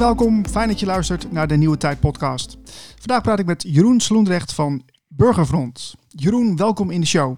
Welkom, 0.00 0.46
fijn 0.46 0.68
dat 0.68 0.80
je 0.80 0.86
luistert 0.86 1.32
naar 1.32 1.46
de 1.46 1.56
Nieuwe 1.56 1.76
Tijd 1.76 2.00
podcast. 2.00 2.58
Vandaag 2.98 3.22
praat 3.22 3.38
ik 3.38 3.46
met 3.46 3.64
Jeroen 3.68 4.00
Sloendrecht 4.00 4.54
van 4.54 4.82
Burgerfront. 5.08 5.94
Jeroen, 6.08 6.56
welkom 6.56 6.90
in 6.90 7.00
de 7.00 7.06
show. 7.06 7.36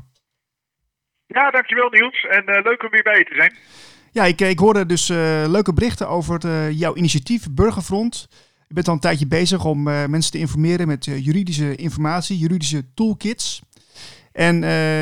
Ja, 1.27 1.51
dankjewel 1.51 1.89
Niels 1.89 2.27
en 2.31 2.43
uh, 2.47 2.63
leuk 2.63 2.83
om 2.83 2.91
weer 2.91 3.03
bij 3.03 3.19
je 3.19 3.25
te 3.25 3.35
zijn. 3.35 3.55
Ja, 4.11 4.25
ik, 4.25 4.41
ik 4.41 4.59
hoorde 4.59 4.87
dus 4.87 5.09
uh, 5.09 5.17
leuke 5.47 5.73
berichten 5.73 6.09
over 6.09 6.71
jouw 6.71 6.95
initiatief 6.95 7.51
Burgerfront. 7.51 8.29
Je 8.69 8.75
bent 8.75 8.89
al 8.89 8.95
een 8.95 9.01
tijdje 9.01 9.27
bezig 9.27 9.65
om 9.65 9.83
mensen 9.83 10.33
te 10.33 10.39
informeren 10.39 10.87
met 10.87 11.05
juridische 11.05 11.77
informatie, 11.77 12.39
juridische 12.39 12.95
toolkits. 12.95 13.63
En 14.33 14.61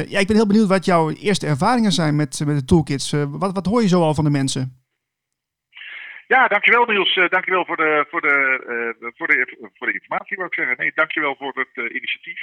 ja, 0.08 0.18
ik 0.18 0.26
ben 0.26 0.36
heel 0.36 0.46
benieuwd 0.46 0.68
wat 0.68 0.84
jouw 0.84 1.10
eerste 1.10 1.46
ervaringen 1.46 1.92
zijn 1.92 2.16
met, 2.16 2.40
met 2.46 2.58
de 2.58 2.64
toolkits. 2.64 3.10
wat, 3.30 3.52
wat 3.52 3.66
hoor 3.66 3.82
je 3.82 3.88
zo 3.88 4.02
al 4.02 4.14
van 4.14 4.24
de 4.24 4.30
mensen? 4.30 4.79
Ja, 6.34 6.48
dankjewel 6.48 6.84
Niels. 6.84 7.16
Uh, 7.16 7.28
dankjewel 7.28 7.64
voor 7.64 7.76
de, 7.76 8.06
voor, 8.10 8.20
de, 8.20 8.34
uh, 9.02 9.10
voor, 9.16 9.26
de, 9.26 9.68
voor 9.74 9.86
de 9.86 9.92
informatie, 9.92 10.36
wou 10.36 10.48
ik 10.48 10.54
zeggen. 10.54 10.76
Nee, 10.76 10.92
dankjewel 10.94 11.36
voor 11.36 11.52
het 11.54 11.84
uh, 11.84 11.94
initiatief. 11.94 12.40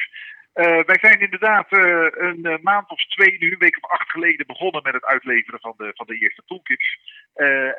wij 0.53 0.97
zijn 1.01 1.19
inderdaad 1.19 1.67
een 1.69 2.59
maand 2.61 2.89
of 2.89 3.05
twee, 3.05 3.37
nu 3.37 3.51
een 3.51 3.57
week 3.57 3.77
of 3.81 3.89
acht 3.89 4.09
geleden 4.11 4.47
begonnen 4.47 4.83
met 4.83 4.93
het 4.93 5.05
uitleveren 5.05 5.59
van 5.59 5.73
de, 5.77 5.91
van 5.95 6.05
de 6.05 6.17
eerste 6.17 6.41
toolkits. 6.45 6.99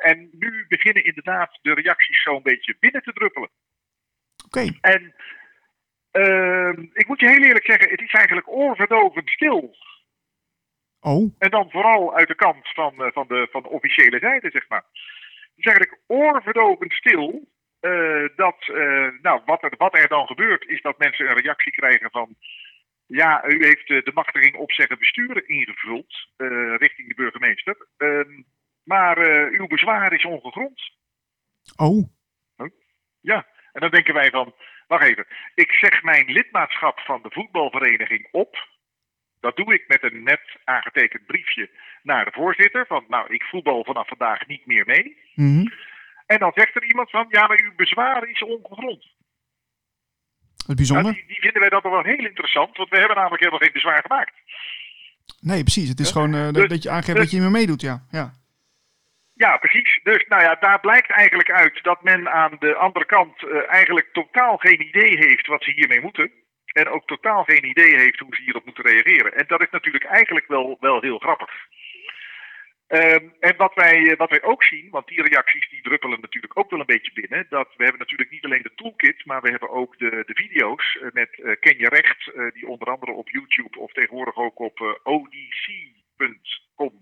en 0.01 0.29
nu 0.31 0.65
beginnen 0.67 1.03
inderdaad 1.03 1.59
de 1.61 1.73
reacties 1.73 2.23
zo 2.23 2.35
een 2.35 2.51
beetje 2.51 2.77
binnen 2.79 3.01
te 3.01 3.13
druppelen. 3.13 3.49
Oké. 4.45 4.59
Okay. 4.59 4.77
En 4.81 5.15
ehm, 6.11 6.85
ik 6.93 7.07
moet 7.07 7.19
je 7.19 7.29
heel 7.29 7.43
eerlijk 7.43 7.65
zeggen, 7.65 7.89
het 7.89 8.01
is 8.01 8.11
eigenlijk 8.11 8.47
oorverdovend 8.47 9.29
stil. 9.29 9.75
Oh. 10.99 11.35
En 11.39 11.49
dan 11.49 11.71
vooral 11.71 12.15
uit 12.15 12.27
de 12.27 12.35
kant 12.35 12.67
van, 12.73 12.93
van, 13.13 13.27
de, 13.27 13.47
van 13.51 13.61
de 13.61 13.69
officiële 13.69 14.19
zijde, 14.19 14.49
zeg 14.51 14.67
maar 14.67 14.83
is 15.59 15.65
eigenlijk 15.65 16.01
oorverdovend 16.07 16.93
stil. 16.93 17.47
Uh, 17.81 18.27
dat, 18.35 18.67
uh, 18.67 19.07
nou, 19.21 19.41
wat 19.45 19.63
er, 19.63 19.73
wat 19.77 19.97
er 19.97 20.07
dan 20.07 20.27
gebeurt, 20.27 20.67
is 20.67 20.81
dat 20.81 20.97
mensen 20.97 21.29
een 21.29 21.37
reactie 21.37 21.71
krijgen 21.71 22.11
van. 22.11 22.35
Ja, 23.05 23.45
u 23.47 23.65
heeft 23.65 23.87
de 23.87 24.11
machtiging 24.13 24.55
opzeggen 24.55 24.99
besturen 24.99 25.47
ingevuld 25.47 26.27
uh, 26.37 26.75
richting 26.77 27.07
de 27.07 27.15
burgemeester. 27.15 27.87
Ehm, 27.97 28.41
maar 28.83 29.17
uw 29.51 29.67
bezwaar 29.67 30.13
is 30.13 30.25
ongegrond. 30.25 30.91
Oh. 31.75 32.07
Ja, 33.21 33.47
en 33.71 33.81
dan 33.81 33.89
denken 33.89 34.13
wij 34.13 34.29
van. 34.29 34.53
Wacht 34.87 35.03
even, 35.03 35.27
ik 35.55 35.71
zeg 35.71 36.03
mijn 36.03 36.31
lidmaatschap 36.31 36.99
van 36.99 37.21
de 37.21 37.31
voetbalvereniging 37.31 38.27
op. 38.31 38.57
Dat 39.39 39.55
doe 39.55 39.73
ik 39.73 39.83
met 39.87 40.03
een 40.03 40.23
net 40.23 40.41
aangetekend 40.63 41.25
briefje 41.25 41.69
naar 42.03 42.25
de 42.25 42.31
voorzitter. 42.31 42.85
Van 42.87 43.05
nou, 43.07 43.33
ik 43.33 43.43
voetbal 43.43 43.83
vanaf 43.83 44.07
vandaag 44.07 44.47
niet 44.47 44.65
meer 44.65 44.85
mee. 44.85 45.17
Mm 45.35 45.55
-hmm. 45.55 45.71
En 46.25 46.39
dan 46.39 46.51
zegt 46.55 46.75
er 46.75 46.83
iemand 46.83 47.09
van 47.09 47.25
ja, 47.29 47.47
maar 47.47 47.61
uw 47.63 47.75
bezwaar 47.75 48.29
is 48.29 48.43
ongegrond. 48.43 49.05
Wat 50.67 50.75
bijzonder. 50.75 51.03
Nou, 51.03 51.15
die, 51.15 51.27
die, 51.27 51.39
vinden 51.39 51.61
wij 51.61 51.69
dat 51.69 51.83
wel 51.83 52.03
heel 52.03 52.25
interessant, 52.25 52.77
want 52.77 52.89
we 52.89 52.97
hebben 52.97 53.15
namelijk 53.15 53.39
helemaal 53.39 53.61
geen 53.61 53.73
bezwaar 53.73 54.01
gemaakt. 54.01 54.33
Nee, 55.41 55.61
precies. 55.61 55.89
Het 55.89 55.99
is 55.99 56.05
ja. 56.05 56.13
gewoon 56.13 56.35
uh, 56.35 56.51
dus, 56.51 56.67
dat 56.67 56.83
je 56.83 56.89
aangeeft 56.89 57.17
dus, 57.17 57.23
dat 57.23 57.31
je 57.31 57.35
niet 57.35 57.45
meer 57.45 57.59
meedoet, 57.59 57.81
ja. 57.81 58.05
ja. 58.11 58.33
Ja, 59.33 59.57
precies. 59.57 59.99
Dus 60.03 60.25
nou 60.27 60.41
ja, 60.41 60.55
daar 60.55 60.79
blijkt 60.79 61.11
eigenlijk 61.11 61.51
uit 61.51 61.83
dat 61.83 62.03
men 62.03 62.31
aan 62.31 62.55
de 62.59 62.75
andere 62.75 63.05
kant 63.05 63.41
uh, 63.41 63.69
eigenlijk 63.69 64.09
totaal 64.13 64.57
geen 64.57 64.81
idee 64.87 65.17
heeft 65.17 65.47
wat 65.47 65.63
ze 65.63 65.71
hiermee 65.71 66.01
moeten. 66.01 66.31
En 66.65 66.87
ook 66.87 67.07
totaal 67.07 67.43
geen 67.43 67.65
idee 67.65 67.95
heeft 67.95 68.19
hoe 68.19 68.35
ze 68.35 68.41
hierop 68.41 68.65
moeten 68.65 68.83
reageren. 68.83 69.33
En 69.33 69.45
dat 69.47 69.61
is 69.61 69.69
natuurlijk 69.71 69.98
eigenlijk 70.09 70.47
wel, 70.47 70.77
wel 70.79 71.01
heel 71.01 71.17
grappig. 71.17 71.51
Um, 72.87 73.33
en 73.39 73.55
wat 73.57 73.73
wij, 73.73 74.15
wat 74.17 74.29
wij 74.29 74.43
ook 74.43 74.63
zien, 74.63 74.89
want 74.89 75.07
die 75.07 75.21
reacties 75.21 75.69
die 75.69 75.81
druppelen 75.81 76.21
natuurlijk 76.21 76.57
ook 76.57 76.69
wel 76.69 76.79
een 76.79 76.85
beetje 76.85 77.13
binnen. 77.13 77.45
Dat 77.49 77.67
we 77.77 77.83
hebben 77.83 77.99
natuurlijk 77.99 78.31
niet 78.31 78.45
alleen 78.45 78.61
de 78.61 78.75
toolkit, 78.75 79.25
maar 79.25 79.41
we 79.41 79.49
hebben 79.49 79.69
ook 79.69 79.97
de, 79.97 80.09
de 80.25 80.33
video's 80.33 80.95
uh, 80.95 81.11
met 81.11 81.37
uh, 81.37 81.55
Ken 81.59 81.77
je 81.77 81.89
recht, 81.89 82.27
uh, 82.27 82.51
die 82.51 82.67
onder 82.67 82.87
andere 82.87 83.11
op 83.11 83.29
YouTube 83.29 83.79
of 83.79 83.91
tegenwoordig 83.91 84.35
ook 84.35 84.59
op 84.59 84.99
odc.com 85.03 86.93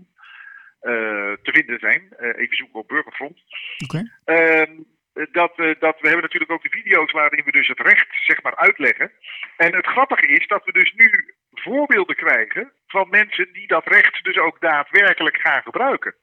te 1.44 1.51
vinden 1.51 1.79
zijn. 1.79 2.13
even 2.19 2.56
zoeken 2.56 2.79
op 2.79 2.88
Burgerfront. 2.88 3.41
Oké. 3.84 4.07
Okay. 4.25 4.62
Um, 4.62 4.97
dat, 5.32 5.54
uh, 5.60 5.76
dat 5.80 6.00
we 6.00 6.08
hebben 6.08 6.22
natuurlijk 6.22 6.52
ook 6.52 6.64
de 6.64 6.78
video's 6.80 7.12
waarin 7.12 7.44
we 7.46 7.52
dus 7.52 7.68
het 7.68 7.80
recht 7.80 8.08
zeg 8.26 8.42
maar 8.42 8.56
uitleggen. 8.56 9.12
En 9.58 9.76
het 9.76 9.88
grappige 9.88 10.28
is 10.28 10.48
dat 10.48 10.66
we 10.66 10.72
dus 10.72 10.94
nu 10.94 11.36
voorbeelden 11.52 12.16
krijgen 12.16 12.72
van 12.88 13.10
mensen 13.10 13.54
die 13.54 13.68
dat 13.68 13.88
recht 13.88 14.24
dus 14.24 14.38
ook 14.38 14.62
daadwerkelijk 14.62 15.38
gaan 15.38 15.62
gebruiken. 15.62 16.16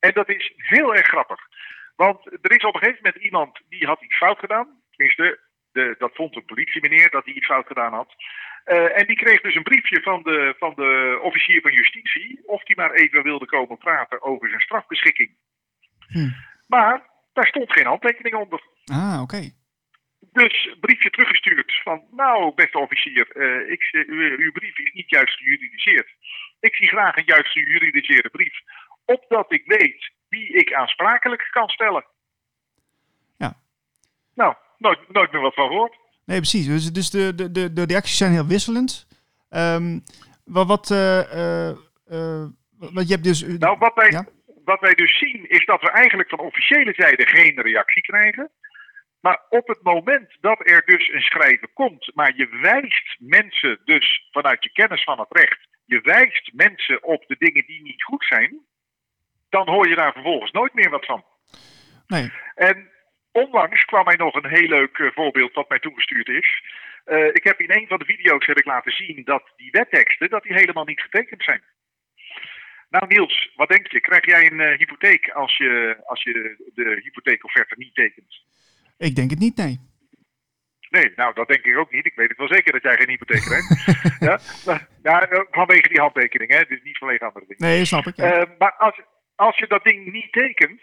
En 0.00 0.12
dat 0.12 0.28
is 0.28 0.52
heel 0.56 0.94
erg 0.94 1.06
grappig. 1.06 1.40
Want 1.96 2.26
er 2.26 2.52
is 2.52 2.64
op 2.64 2.74
een 2.74 2.80
gegeven 2.80 3.02
moment 3.02 3.22
iemand 3.22 3.60
die 3.68 3.86
had 3.86 4.02
iets 4.02 4.16
fout 4.16 4.38
gedaan. 4.38 4.82
Tenminste, 4.90 5.40
de, 5.72 5.94
dat 5.98 6.14
vond 6.14 6.36
een 6.36 6.44
politiemeneer 6.44 7.10
dat 7.10 7.24
hij 7.24 7.34
iets 7.34 7.46
fout 7.46 7.66
gedaan 7.66 7.92
had. 7.92 8.14
Uh, 8.66 8.98
en 8.98 9.06
die 9.06 9.16
kreeg 9.16 9.40
dus 9.40 9.54
een 9.54 9.62
briefje 9.62 10.02
van 10.02 10.22
de, 10.22 10.54
van 10.58 10.72
de 10.76 11.18
officier 11.22 11.60
van 11.60 11.72
justitie. 11.72 12.42
Of 12.46 12.62
die 12.62 12.76
maar 12.76 12.90
even 12.90 13.22
wilde 13.22 13.46
komen 13.46 13.78
praten 13.78 14.22
over 14.22 14.48
zijn 14.48 14.60
strafbeschikking. 14.60 15.36
Hm. 16.06 16.30
Maar 16.66 17.14
daar 17.36 17.46
stond 17.46 17.72
geen 17.72 17.86
handtekening 17.86 18.34
onder. 18.34 18.60
Ah, 18.84 19.20
oké. 19.22 19.22
Okay. 19.22 19.54
Dus 20.32 20.76
briefje 20.80 21.10
teruggestuurd 21.10 21.80
van, 21.82 22.02
nou 22.10 22.54
beste 22.54 22.78
officier, 22.78 23.26
uh, 23.36 23.70
ik, 23.72 23.88
uh, 23.92 24.38
uw 24.38 24.52
brief 24.52 24.78
is 24.78 24.92
niet 24.92 25.10
juist 25.10 25.36
gejuridiseerd. 25.36 26.08
Ik 26.60 26.74
zie 26.74 26.88
graag 26.88 27.16
een 27.16 27.24
juist 27.26 27.50
gejuridiseerde 27.52 28.28
brief, 28.28 28.54
opdat 29.04 29.52
ik 29.52 29.62
weet 29.66 30.12
wie 30.28 30.48
ik 30.48 30.74
aansprakelijk 30.74 31.48
kan 31.50 31.68
stellen. 31.68 32.04
Ja. 33.36 33.56
Nou, 34.34 34.54
nooit, 34.78 34.98
nooit 35.08 35.32
meer 35.32 35.40
wat 35.40 35.54
van 35.54 35.66
gehoord. 35.66 35.96
Nee, 36.24 36.38
precies. 36.38 36.66
Dus, 36.66 36.92
dus 36.92 37.10
de, 37.10 37.34
de, 37.34 37.50
de, 37.50 37.72
de 37.72 37.84
reacties 37.84 38.16
zijn 38.16 38.32
heel 38.32 38.46
wisselend. 38.46 39.06
Um, 39.50 40.02
wat, 40.44 40.66
wat, 40.66 40.90
uh, 40.90 41.72
wat 42.76 43.08
je 43.08 43.12
hebt 43.14 43.24
dus... 43.24 43.42
Nou, 43.42 43.78
wat 43.78 43.94
wij, 43.94 44.10
ja? 44.10 44.26
Wat 44.66 44.80
wij 44.80 44.94
dus 44.94 45.18
zien 45.18 45.48
is 45.48 45.64
dat 45.64 45.80
we 45.80 45.90
eigenlijk 45.90 46.28
van 46.28 46.38
officiële 46.38 46.92
zijde 46.96 47.26
geen 47.26 47.60
reactie 47.60 48.02
krijgen. 48.02 48.50
Maar 49.20 49.40
op 49.48 49.68
het 49.68 49.82
moment 49.82 50.36
dat 50.40 50.68
er 50.68 50.82
dus 50.84 51.08
een 51.08 51.20
schrijven 51.20 51.72
komt, 51.72 52.14
maar 52.14 52.32
je 52.36 52.48
wijst 52.60 53.16
mensen 53.18 53.80
dus 53.84 54.28
vanuit 54.30 54.64
je 54.64 54.72
kennis 54.72 55.04
van 55.04 55.18
het 55.18 55.28
recht, 55.30 55.68
je 55.84 56.00
wijst 56.00 56.50
mensen 56.54 57.02
op 57.02 57.24
de 57.26 57.36
dingen 57.38 57.66
die 57.66 57.82
niet 57.82 58.02
goed 58.02 58.24
zijn, 58.24 58.60
dan 59.48 59.68
hoor 59.68 59.88
je 59.88 59.94
daar 59.94 60.12
vervolgens 60.12 60.50
nooit 60.50 60.74
meer 60.74 60.90
wat 60.90 61.06
van. 61.06 61.24
Nee. 62.06 62.32
En 62.54 62.90
onlangs 63.32 63.84
kwam 63.84 64.04
mij 64.04 64.16
nog 64.16 64.34
een 64.34 64.50
heel 64.50 64.68
leuk 64.68 64.98
uh, 64.98 65.10
voorbeeld 65.14 65.54
wat 65.54 65.68
mij 65.68 65.78
toegestuurd 65.78 66.28
is. 66.28 66.62
Uh, 67.06 67.26
ik 67.26 67.44
heb 67.44 67.60
in 67.60 67.72
een 67.72 67.86
van 67.86 67.98
de 67.98 68.04
video's 68.04 68.46
heb 68.46 68.58
ik 68.58 68.64
laten 68.64 68.92
zien 68.92 69.24
dat 69.24 69.52
die 69.56 69.70
wetteksten 69.70 70.30
dat 70.30 70.42
die 70.42 70.52
helemaal 70.52 70.84
niet 70.84 71.00
getekend 71.00 71.42
zijn. 71.42 71.62
Nou 72.90 73.06
Niels, 73.06 73.52
wat 73.54 73.68
denk 73.68 73.86
je? 73.86 74.00
Krijg 74.00 74.26
jij 74.26 74.50
een 74.50 74.60
uh, 74.60 74.78
hypotheek 74.78 75.30
als 75.30 75.56
je, 75.56 75.96
als 76.04 76.22
je 76.22 76.32
de, 76.32 76.72
de 76.74 77.00
hypotheekofferte 77.02 77.74
niet 77.78 77.94
tekent? 77.94 78.44
Ik 78.98 79.14
denk 79.14 79.30
het 79.30 79.38
niet, 79.38 79.56
nee. 79.56 79.80
Nee, 80.90 81.12
nou 81.16 81.34
dat 81.34 81.48
denk 81.48 81.64
ik 81.64 81.76
ook 81.76 81.92
niet. 81.92 82.06
Ik 82.06 82.14
weet 82.14 82.28
het 82.28 82.38
wel 82.38 82.48
zeker 82.48 82.72
dat 82.72 82.82
jij 82.82 82.96
geen 82.96 83.08
hypotheek 83.08 83.40
krijgt. 83.40 83.84
ja? 84.28 84.38
Nou, 85.02 85.46
vanwege 85.50 85.88
die 85.88 86.00
handtekening, 86.00 86.50
hè? 86.50 86.64
dus 86.64 86.82
niet 86.82 86.98
vanwege 86.98 87.24
andere 87.24 87.46
dingen. 87.48 87.74
Nee, 87.74 87.84
snap 87.84 88.06
ik. 88.06 88.16
Ja. 88.16 88.40
Uh, 88.40 88.58
maar 88.58 88.72
als, 88.72 89.00
als 89.34 89.58
je 89.58 89.66
dat 89.66 89.84
ding 89.84 90.12
niet 90.12 90.32
tekent, 90.32 90.82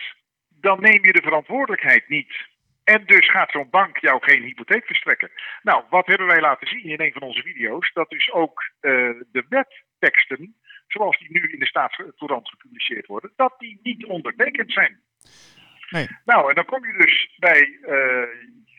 dan 0.50 0.82
neem 0.82 1.06
je 1.06 1.14
de 1.14 1.22
verantwoordelijkheid 1.22 2.10
niet. 2.10 2.52
En 2.84 3.06
dus 3.06 3.30
gaat 3.30 3.52
zo'n 3.52 3.70
bank 3.70 3.98
jou 3.98 4.24
geen 4.24 4.44
hypotheek 4.44 4.86
verstrekken. 4.86 5.32
Nou, 5.62 5.84
wat 5.90 6.08
hebben 6.08 6.28
wij 6.28 6.42
laten 6.42 6.68
zien 6.68 6.84
in 6.84 7.02
een 7.02 7.14
van 7.14 7.22
onze 7.22 7.42
video's? 7.42 7.92
Dat 7.94 8.10
dus 8.10 8.32
ook 8.32 8.72
uh, 8.82 8.92
de 9.32 9.46
wetteksten, 9.50 10.56
zoals 10.88 11.20
die 11.20 11.32
nu 11.32 11.52
in 11.52 11.60
de 11.60 11.66
staatscourant 11.66 12.50
gepubliceerd 12.50 13.06
worden, 13.06 13.32
dat 13.36 13.56
die 13.58 13.80
niet 13.84 14.06
ondertekend 14.06 14.72
zijn. 14.72 15.02
Nee. 15.90 16.08
Nou, 16.26 16.50
en 16.50 16.56
dan 16.56 16.66
kom 16.66 16.86
je 16.86 16.94
dus 16.98 17.36
bij 17.38 17.80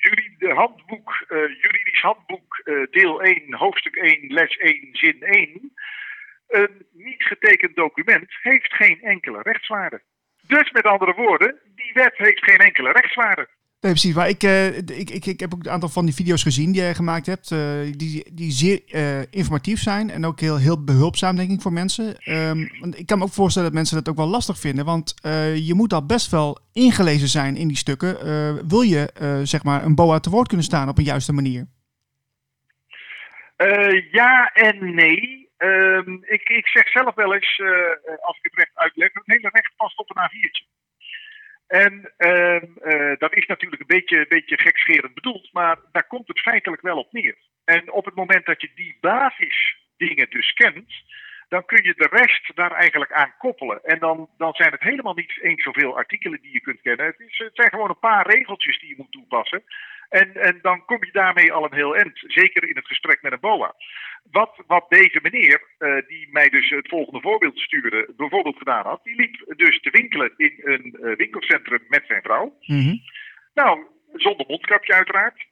jurid, 0.05 0.57
handboek, 0.57 1.25
uh, 1.29 1.39
juridisch 1.63 2.01
handboek, 2.01 2.63
uh, 2.65 2.87
deel 2.91 3.23
1, 3.23 3.55
hoofdstuk 3.55 3.97
1, 3.97 4.33
les 4.33 4.57
1, 4.57 4.89
zin 4.93 5.23
1. 5.23 5.73
Een 6.49 6.87
niet 6.93 7.23
getekend 7.23 7.77
document 7.77 8.37
heeft 8.43 8.75
geen 8.75 9.03
enkele 9.03 9.43
rechtswaarde. 9.43 10.03
Dus 10.47 10.71
met 10.71 10.85
andere 10.85 11.15
woorden, 11.15 11.61
die 11.75 11.93
wet 11.93 12.17
heeft 12.17 12.45
geen 12.45 12.59
enkele 12.59 12.93
rechtswaarde. 12.93 13.49
Nee, 13.85 13.93
precies. 13.93 14.15
Maar 14.15 14.29
ik, 14.29 14.43
uh, 14.43 14.77
ik, 14.77 15.11
ik, 15.11 15.27
ik 15.27 15.41
heb 15.41 15.55
ook 15.55 15.65
een 15.65 15.71
aantal 15.71 15.89
van 15.89 16.05
die 16.05 16.15
video's 16.15 16.43
gezien 16.43 16.73
die 16.73 16.81
jij 16.81 16.95
gemaakt 16.95 17.27
hebt. 17.27 17.51
Uh, 17.51 17.59
die, 17.97 18.35
die 18.35 18.51
zeer 18.51 18.81
uh, 18.87 19.23
informatief 19.31 19.81
zijn 19.81 20.11
en 20.11 20.25
ook 20.25 20.41
heel, 20.41 20.59
heel 20.59 20.85
behulpzaam, 20.85 21.37
denk 21.37 21.51
ik, 21.51 21.61
voor 21.61 21.73
mensen. 21.73 22.05
Want 22.81 22.99
ik 22.99 23.07
kan 23.07 23.19
me 23.19 23.25
ook 23.25 23.33
voorstellen 23.33 23.69
dat 23.69 23.77
mensen 23.77 23.97
dat 23.97 24.09
ook 24.09 24.17
wel 24.17 24.27
lastig 24.27 24.59
vinden. 24.59 24.85
Want 24.85 25.15
je 25.69 25.75
moet 25.75 25.93
al 25.93 26.07
best 26.07 26.31
wel 26.31 26.59
ingelezen 26.73 27.29
zijn 27.29 27.57
in 27.57 27.69
die 27.69 27.77
stukken. 27.77 28.17
wil 28.69 28.81
je, 28.81 29.11
zeg 29.43 29.65
maar, 29.65 29.85
een 29.85 29.95
BOA 29.95 30.21
te 30.21 30.31
woord 30.31 30.49
kunnen 30.49 30.67
staan 30.67 30.89
op 30.89 30.99
een 30.99 31.05
juiste 31.05 31.33
manier? 31.33 31.67
ja 34.11 34.51
en 34.53 34.95
nee. 34.95 35.49
Um, 35.59 36.25
ik, 36.25 36.49
ik 36.49 36.67
zeg 36.67 36.89
zelf 36.89 37.15
wel 37.15 37.35
eens, 37.35 37.63
als 38.21 38.39
ik 38.39 38.51
het 38.51 38.55
recht 38.55 38.75
uitleg, 38.75 39.11
het 39.13 39.23
hele 39.27 39.51
recht 39.53 39.73
past 39.77 39.99
op 39.99 40.11
een 40.11 40.23
A4'tje. 40.23 40.84
En 41.67 42.13
ehm, 42.17 42.67
eh, 42.81 43.19
dat 43.19 43.35
is 43.35 43.47
natuurlijk 43.47 43.81
een 43.81 43.97
beetje, 43.97 44.27
beetje 44.29 44.59
gekscherend 44.59 45.15
bedoeld, 45.15 45.53
maar 45.53 45.79
daar 45.93 46.07
komt 46.07 46.29
het 46.29 46.41
feitelijk 46.41 46.83
wel 46.83 46.99
op 46.99 47.13
neer. 47.13 47.37
En 47.65 47.93
op 47.93 48.05
het 48.05 48.15
moment 48.15 48.47
dat 48.47 48.61
je 48.61 48.71
die 48.75 48.99
basisdingen 49.01 50.31
dus 50.31 50.53
kent, 50.53 50.93
dan 51.49 51.65
kun 51.65 51.85
je 51.85 51.95
de 51.95 52.09
rest 52.11 52.57
daar 52.57 52.73
eigenlijk 52.73 53.13
aan 53.13 53.35
koppelen. 53.39 53.85
En 53.85 53.99
dan, 53.99 54.29
dan 54.37 54.53
zijn 54.55 54.73
het 54.73 54.83
helemaal 54.83 55.15
niet 55.15 55.39
eens 55.43 55.63
zoveel 55.63 55.97
artikelen 55.97 56.41
die 56.43 56.53
je 56.53 56.61
kunt 56.61 56.81
kennen. 56.81 57.07
Het, 57.07 57.21
is, 57.21 57.39
het 57.39 57.55
zijn 57.55 57.71
gewoon 57.71 57.89
een 57.89 57.99
paar 57.99 58.31
regeltjes 58.31 58.81
die 58.81 58.89
je 58.89 58.95
moet 58.97 59.13
toepassen. 59.13 59.63
En, 60.09 60.35
en 60.35 60.59
dan 60.63 60.85
kom 60.85 61.05
je 61.05 61.13
daarmee 61.13 61.53
al 61.53 61.65
een 61.65 61.75
heel 61.75 61.97
eind, 61.97 62.25
zeker 62.27 62.69
in 62.69 62.77
het 62.77 62.87
gesprek 62.87 63.23
met 63.23 63.33
een 63.33 63.41
BOA. 63.41 63.75
Wat, 64.31 64.63
wat 64.67 64.87
deze 64.89 65.19
meneer, 65.23 65.63
uh, 65.79 66.07
die 66.07 66.29
mij 66.31 66.49
dus 66.49 66.71
het 66.71 66.89
volgende 66.89 67.21
voorbeeld 67.21 67.59
stuurde, 67.59 68.13
bijvoorbeeld 68.17 68.57
gedaan 68.57 68.87
had, 68.87 69.05
die 69.05 69.17
liep 69.17 69.55
dus 69.57 69.81
te 69.81 69.91
winkelen 69.91 70.33
in 70.37 70.61
een 70.63 70.97
uh, 71.01 71.17
winkelcentrum 71.17 71.85
met 71.89 72.05
zijn 72.07 72.23
vrouw. 72.23 72.57
Mm 72.61 72.81
-hmm. 72.81 73.01
Nou, 73.55 73.87
zonder 74.13 74.47
mondkapje 74.47 74.95
uiteraard. 74.95 75.47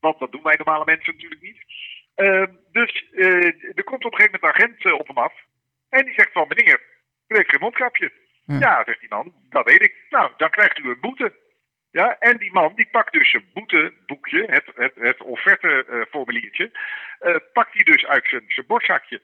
Want 0.00 0.18
dat 0.18 0.32
doen 0.32 0.42
wij 0.42 0.54
normale 0.56 0.84
mensen 0.84 1.12
natuurlijk 1.12 1.42
niet. 1.42 1.64
Uh, 2.16 2.44
dus 2.72 3.04
er 3.74 3.84
komt 3.84 4.04
op 4.04 4.12
een 4.12 4.18
gegeven 4.18 4.38
moment 4.40 4.42
een 4.42 4.48
agent 4.48 5.00
op 5.00 5.06
hem 5.06 5.18
af. 5.18 5.34
En 5.88 6.04
die 6.04 6.14
zegt 6.14 6.32
van, 6.32 6.48
meneer, 6.48 6.80
u 7.28 7.36
heeft 7.36 7.50
geen 7.50 7.60
mondkapje. 7.60 8.12
Ja. 8.46 8.58
ja, 8.58 8.82
zegt 8.84 9.00
die 9.00 9.08
man, 9.08 9.34
dat 9.50 9.64
weet 9.64 9.82
ik. 9.82 9.94
Nou, 10.10 10.30
dan 10.36 10.50
krijgt 10.50 10.78
u 10.78 10.88
een 10.88 11.00
boete. 11.00 11.32
Ja, 11.92 12.18
en 12.18 12.36
die 12.36 12.52
man 12.52 12.72
die 12.74 12.88
pakt 12.90 13.12
dus 13.12 13.30
zijn 13.30 13.44
boeteboekje, 13.52 14.44
het, 14.44 14.66
het, 14.74 14.94
het 14.94 15.22
offerteformuliertje, 15.22 16.70
uh, 17.20 17.36
pakt 17.52 17.74
hij 17.74 17.82
dus 17.82 18.06
uit 18.06 18.28
zijn, 18.28 18.44
zijn 18.48 18.66
borstzakje. 18.66 19.22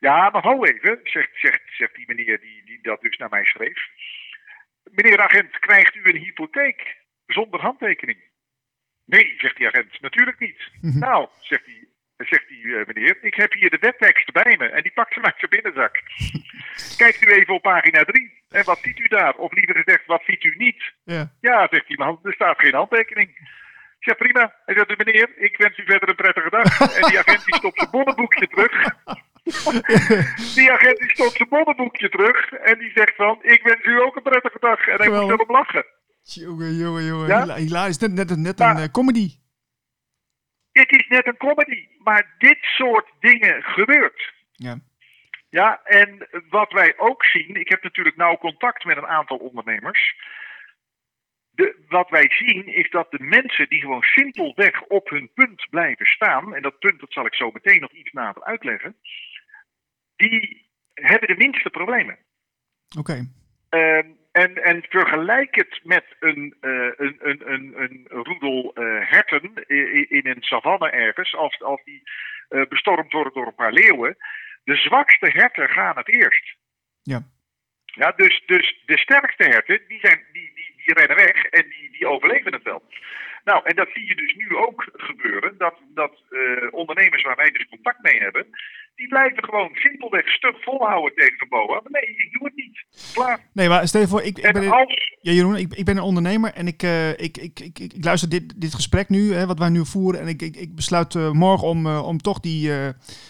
Ja, 0.00 0.30
maar 0.30 0.42
ho 0.42 0.64
even, 0.64 1.00
zegt, 1.04 1.30
zegt, 1.32 1.60
zegt 1.66 1.94
die 1.94 2.04
meneer 2.06 2.40
die, 2.40 2.64
die 2.64 2.78
dat 2.82 3.00
dus 3.00 3.16
naar 3.16 3.28
mij 3.28 3.44
schreef. 3.44 3.88
Meneer 4.84 5.20
agent, 5.20 5.58
krijgt 5.58 5.94
u 5.94 6.00
een 6.04 6.16
hypotheek 6.16 6.96
zonder 7.26 7.60
handtekening? 7.60 8.18
Nee, 9.04 9.34
zegt 9.38 9.56
die 9.56 9.66
agent, 9.66 10.00
natuurlijk 10.00 10.38
niet. 10.38 10.70
Nou, 11.04 11.28
zegt 11.40 11.64
die, 11.64 11.89
zegt 12.28 12.48
die 12.48 12.64
uh, 12.64 12.86
meneer, 12.86 13.18
ik 13.20 13.34
heb 13.34 13.52
hier 13.52 13.70
de 13.70 13.78
wettekst 13.80 14.32
bij 14.32 14.56
me 14.58 14.66
en 14.66 14.82
die 14.82 14.92
pakt 14.92 15.14
ze 15.14 15.22
uit 15.22 15.38
zijn 15.38 15.50
binnenzak. 15.50 16.02
Kijkt 17.02 17.22
u 17.22 17.26
even 17.26 17.54
op 17.54 17.62
pagina 17.62 18.04
3. 18.04 18.32
En 18.50 18.64
wat 18.64 18.78
ziet 18.82 18.98
u 18.98 19.08
daar? 19.08 19.34
Of 19.34 19.52
liever 19.52 19.74
gezegd, 19.74 20.06
wat 20.06 20.22
ziet 20.26 20.44
u 20.44 20.54
niet? 20.56 20.92
Ja, 21.04 21.32
ja 21.40 21.66
zegt 21.70 21.86
die 21.86 21.98
man, 21.98 22.20
er 22.22 22.32
staat 22.32 22.58
geen 22.58 22.74
handtekening. 22.74 23.28
Ik 24.00 24.06
zeg 24.06 24.16
prima. 24.16 24.54
Hij 24.64 24.74
zegt, 24.74 25.04
meneer, 25.04 25.28
ik 25.36 25.56
wens 25.56 25.78
u 25.78 25.82
verder 25.84 26.08
een 26.08 26.14
prettige 26.14 26.50
dag. 26.50 26.80
en 26.98 27.08
die 27.08 27.18
agent 27.18 27.44
die 27.44 27.54
stopt 27.54 27.78
zijn 27.78 27.90
bonnenboekje 27.90 28.48
terug. 28.48 28.72
die 30.56 30.72
agent 30.72 30.98
die 30.98 31.10
stopt 31.10 31.36
zijn 31.36 31.48
bonnenboekje 31.48 32.08
terug. 32.08 32.52
En 32.52 32.78
die 32.78 32.90
zegt 32.94 33.14
van, 33.16 33.38
ik 33.42 33.62
wens 33.62 33.84
u 33.84 34.00
ook 34.00 34.16
een 34.16 34.22
prettige 34.22 34.58
dag. 34.60 34.86
En 34.86 34.96
hij 34.96 35.08
moet 35.08 35.30
erop 35.30 35.50
lachen. 35.50 35.84
Jongen, 36.22 36.74
jongen, 36.74 37.04
jongen. 37.04 37.26
Ja? 37.26 37.54
Hilarisch. 37.54 37.98
Net, 37.98 38.12
net, 38.12 38.36
net 38.36 38.58
maar, 38.58 38.76
een 38.76 38.82
uh, 38.82 38.88
comedy. 38.88 39.28
Het 40.80 41.00
is 41.00 41.08
net 41.08 41.26
een 41.26 41.36
comedy. 41.36 41.88
Maar 41.98 42.34
dit 42.38 42.58
soort 42.60 43.10
dingen 43.20 43.62
gebeurt. 43.62 44.32
Ja. 44.52 44.78
Ja, 45.48 45.80
en 45.84 46.28
wat 46.48 46.72
wij 46.72 46.94
ook 46.96 47.24
zien, 47.24 47.54
ik 47.54 47.68
heb 47.68 47.82
natuurlijk 47.82 48.16
nauw 48.16 48.36
contact 48.36 48.84
met 48.84 48.96
een 48.96 49.06
aantal 49.06 49.36
ondernemers. 49.36 50.14
De, 51.50 51.84
wat 51.88 52.10
wij 52.10 52.30
zien 52.30 52.66
is 52.66 52.90
dat 52.90 53.10
de 53.10 53.22
mensen 53.22 53.68
die 53.68 53.80
gewoon 53.80 54.02
simpelweg 54.02 54.82
op 54.82 55.08
hun 55.08 55.30
punt 55.34 55.66
blijven 55.70 56.06
staan, 56.06 56.54
en 56.54 56.62
dat 56.62 56.78
punt 56.78 57.00
dat 57.00 57.12
zal 57.12 57.26
ik 57.26 57.34
zo 57.34 57.50
meteen 57.50 57.80
nog 57.80 57.92
iets 57.92 58.12
nader 58.12 58.44
uitleggen, 58.44 58.96
die 60.16 60.68
hebben 60.94 61.28
de 61.28 61.36
minste 61.36 61.70
problemen. 61.70 62.18
Oké. 62.98 62.98
Okay. 62.98 63.39
Uh, 63.70 63.96
en, 64.32 64.54
en 64.62 64.84
vergelijk 64.88 65.54
het 65.54 65.80
met 65.82 66.04
een, 66.20 66.56
uh, 66.60 66.90
een, 66.96 67.16
een, 67.18 67.52
een, 67.52 67.74
een 67.76 68.06
roedel 68.08 68.72
uh, 68.74 69.10
herten 69.10 69.52
in, 69.66 70.10
in, 70.10 70.26
een 70.26 70.42
savanne 70.42 70.90
ergens, 70.90 71.34
als, 71.34 71.62
als 71.62 71.84
die 71.84 72.02
uh, 72.50 72.66
bestormd 72.68 73.12
worden 73.12 73.32
door 73.32 73.46
een 73.46 73.54
paar 73.54 73.72
leeuwen. 73.72 74.16
De 74.64 74.76
zwakste 74.76 75.30
herten 75.30 75.68
gaan 75.68 75.96
het 75.96 76.08
eerst. 76.08 76.56
Ja. 77.02 77.22
Ja, 77.84 78.12
dus, 78.16 78.42
dus 78.46 78.82
de 78.86 78.98
sterkste 78.98 79.44
herten, 79.44 79.80
die, 79.88 79.98
zijn, 80.00 80.24
die, 80.32 80.52
die, 80.54 80.82
die 80.84 80.94
rennen 80.94 81.16
weg 81.16 81.44
en 81.44 81.68
die, 81.68 81.90
die 81.90 82.08
overleven 82.08 82.52
het 82.52 82.62
wel. 82.62 82.82
Nou, 83.44 83.60
en 83.64 83.76
dat 83.76 83.88
zie 83.92 84.06
je 84.06 84.14
dus 84.14 84.34
nu 84.34 84.56
ook 84.56 84.88
gebeuren, 84.92 85.54
dat, 85.58 85.74
dat 85.94 86.12
uh, 86.30 86.40
ondernemers 86.70 87.22
waar 87.22 87.36
wij 87.36 87.50
dus 87.50 87.68
contact 87.68 88.02
mee 88.02 88.18
hebben, 88.18 88.46
die 88.94 89.08
blijven 89.08 89.44
gewoon 89.44 89.70
simpelweg 89.74 90.28
stuk 90.28 90.56
volhouden 90.60 91.14
tegen 91.14 91.48
BOA. 91.48 91.80
Nee, 91.84 92.02
ik 92.02 92.32
doe 92.32 92.44
het 92.44 92.56
niet. 92.56 92.84
Klaar. 93.14 93.40
Nee, 93.52 93.68
maar 93.68 93.88
stel 93.88 94.00
je 94.00 94.08
voor, 94.08 94.22
ik, 94.22 94.38
ik 94.38 94.52
ben, 94.52 94.70
als... 94.70 95.16
ja, 95.20 95.32
Jeroen, 95.32 95.56
ik, 95.56 95.74
ik 95.74 95.84
ben 95.84 95.96
een 95.96 96.02
ondernemer 96.02 96.52
en 96.52 96.66
ik, 96.66 96.82
uh, 96.82 97.10
ik, 97.10 97.36
ik, 97.36 97.60
ik, 97.60 97.78
ik, 97.78 98.04
luister 98.04 98.28
dit, 98.28 98.60
dit 98.60 98.74
gesprek 98.74 99.08
nu, 99.08 99.32
hè, 99.32 99.46
wat 99.46 99.58
wij 99.58 99.68
nu 99.68 99.86
voeren, 99.86 100.20
en 100.20 100.28
ik, 100.28 100.42
ik, 100.42 100.56
ik 100.56 100.74
besluit 100.74 101.14
uh, 101.14 101.30
morgen 101.30 101.68
om, 101.68 101.86
om 101.86 102.18
toch 102.18 102.40
die, 102.40 102.72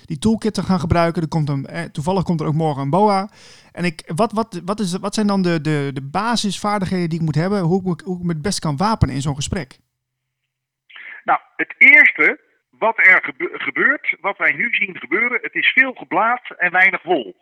die 0.05 0.19
toolkit 0.19 0.55
te 0.55 0.63
gaan 0.63 0.81
gebruiken. 0.81 1.23
Er 1.23 1.29
komt 1.29 1.49
een, 1.49 1.93
toevallig 1.93 2.23
komt 2.23 2.41
er 2.41 2.47
ook 2.47 2.55
morgen 2.55 2.83
een 2.83 2.91
BOA. 2.91 3.31
En 3.73 3.85
ik, 3.85 4.13
wat, 4.15 4.33
wat, 4.33 4.61
wat, 4.65 4.81
is, 4.81 4.99
wat 4.99 5.15
zijn 5.15 5.27
dan 5.27 5.43
de, 5.43 5.61
de, 5.61 5.91
de 5.93 6.03
basisvaardigheden 6.03 7.09
die 7.09 7.19
ik 7.19 7.25
moet 7.25 7.35
hebben, 7.35 7.61
hoe 7.61 7.93
ik, 7.93 8.01
hoe 8.01 8.19
ik 8.19 8.25
me 8.25 8.33
het 8.33 8.43
best 8.43 8.59
kan 8.59 8.77
wapenen 8.77 9.15
in 9.15 9.23
zo'n 9.23 9.35
gesprek? 9.35 9.79
Nou, 11.25 11.41
het 11.57 11.75
eerste 11.79 12.41
wat 12.71 12.99
er 12.99 13.25
gebe 13.25 13.51
gebeurt, 13.53 14.17
wat 14.21 14.39
wij 14.39 14.53
nu 14.53 14.75
zien 14.75 14.99
gebeuren, 14.99 15.39
het 15.43 15.55
is 15.55 15.73
veel 15.73 15.93
geblaad 15.93 16.51
en 16.57 16.73
weinig 16.73 17.03
wol. 17.03 17.37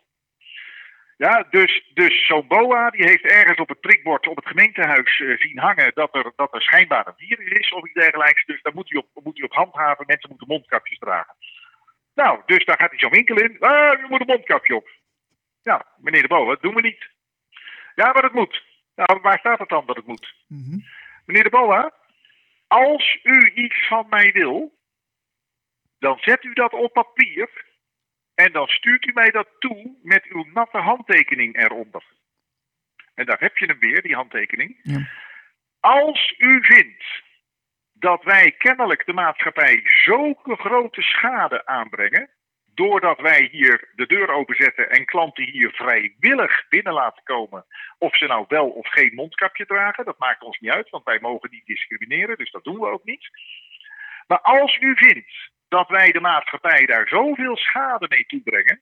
Ja, 1.17 1.47
dus, 1.49 1.91
dus 1.93 2.25
zo'n 2.25 2.47
boa 2.47 2.89
die 2.89 3.03
heeft 3.03 3.23
ergens 3.23 3.59
op 3.59 3.69
het 3.69 3.79
prikbord 3.79 4.27
op 4.27 4.35
het 4.35 4.47
gemeentehuis 4.47 5.19
uh, 5.19 5.37
zien 5.37 5.59
hangen 5.59 5.91
dat 5.93 6.15
er, 6.15 6.31
dat 6.35 6.53
er 6.53 6.61
schijnbaar 6.61 7.07
een 7.07 7.27
virus 7.27 7.51
is 7.59 7.71
of 7.71 7.85
iets 7.85 7.93
dergelijks. 7.93 8.45
Dus 8.45 8.61
daar 8.61 8.73
moet 8.73 8.89
hij 8.89 8.99
op, 8.99 9.23
moet 9.23 9.37
hij 9.37 9.45
op 9.45 9.53
handhaven. 9.53 10.05
Mensen 10.07 10.29
moeten 10.29 10.47
mondkapjes 10.47 10.97
dragen. 10.97 11.35
Nou, 12.13 12.41
dus 12.45 12.65
daar 12.65 12.77
gaat 12.77 12.89
hij 12.89 12.99
zo'n 12.99 13.09
winkel 13.09 13.35
in. 13.35 13.59
Ah, 13.59 13.99
u 13.99 14.07
moet 14.07 14.19
een 14.19 14.25
mondkapje 14.25 14.75
op. 14.75 14.89
Ja, 15.61 15.85
meneer 15.97 16.21
de 16.21 16.27
boa, 16.27 16.57
doen 16.61 16.73
we 16.73 16.81
niet. 16.81 17.09
Ja, 17.95 18.11
maar 18.11 18.23
het 18.23 18.33
moet. 18.33 18.63
Nou, 18.95 19.19
waar 19.21 19.39
staat 19.39 19.59
het 19.59 19.69
dan 19.69 19.85
dat 19.85 19.95
het 19.95 20.07
moet? 20.07 20.35
Mm 20.47 20.63
-hmm. 20.63 20.85
Meneer 21.25 21.43
de 21.43 21.49
boa, 21.49 21.91
als 22.69 23.19
u 23.23 23.51
iets 23.53 23.87
van 23.87 24.05
mij 24.09 24.31
wil, 24.31 24.77
dan 25.99 26.17
zet 26.19 26.43
u 26.43 26.53
dat 26.53 26.73
op 26.73 26.93
papier 26.93 27.65
en 28.35 28.51
dan 28.51 28.67
stuurt 28.67 29.05
u 29.05 29.11
mij 29.13 29.31
dat 29.31 29.47
toe 29.59 29.97
met 30.01 30.25
uw 30.25 30.43
natte 30.43 30.77
handtekening 30.77 31.61
eronder. 31.63 32.03
En 33.13 33.25
daar 33.25 33.39
heb 33.39 33.57
je 33.57 33.65
hem 33.65 33.79
weer, 33.79 34.01
die 34.01 34.15
handtekening. 34.15 34.79
Ja. 34.81 35.09
Als 35.79 36.33
u 36.37 36.63
vindt 36.63 37.03
dat 37.93 38.23
wij 38.23 38.51
kennelijk 38.51 39.05
de 39.05 39.13
maatschappij 39.13 39.81
zulke 39.83 40.55
grote 40.55 41.01
schade 41.01 41.65
aanbrengen, 41.65 42.29
doordat 42.83 43.19
wij 43.19 43.49
hier 43.51 43.89
de 43.95 44.05
deur 44.05 44.29
openzetten 44.29 44.89
en 44.89 45.05
klanten 45.05 45.43
hier 45.43 45.71
vrijwillig 45.71 46.67
binnen 46.69 46.93
laten 46.93 47.23
komen, 47.23 47.65
of 47.97 48.17
ze 48.17 48.25
nou 48.25 48.45
wel 48.47 48.69
of 48.69 48.87
geen 48.87 49.13
mondkapje 49.13 49.65
dragen, 49.65 50.05
dat 50.05 50.19
maakt 50.19 50.41
ons 50.41 50.59
niet 50.59 50.71
uit, 50.71 50.89
want 50.89 51.03
wij 51.03 51.19
mogen 51.21 51.49
niet 51.51 51.65
discrimineren, 51.65 52.37
dus 52.37 52.51
dat 52.51 52.63
doen 52.63 52.79
we 52.79 52.91
ook 52.91 53.03
niet. 53.03 53.29
Maar 54.27 54.41
als 54.41 54.77
u 54.77 54.95
vindt 54.95 55.51
dat 55.67 55.87
wij 55.89 56.11
de 56.11 56.19
maatschappij 56.19 56.85
daar 56.85 57.07
zoveel 57.07 57.57
schade 57.57 58.05
mee 58.09 58.25
toebrengen, 58.25 58.81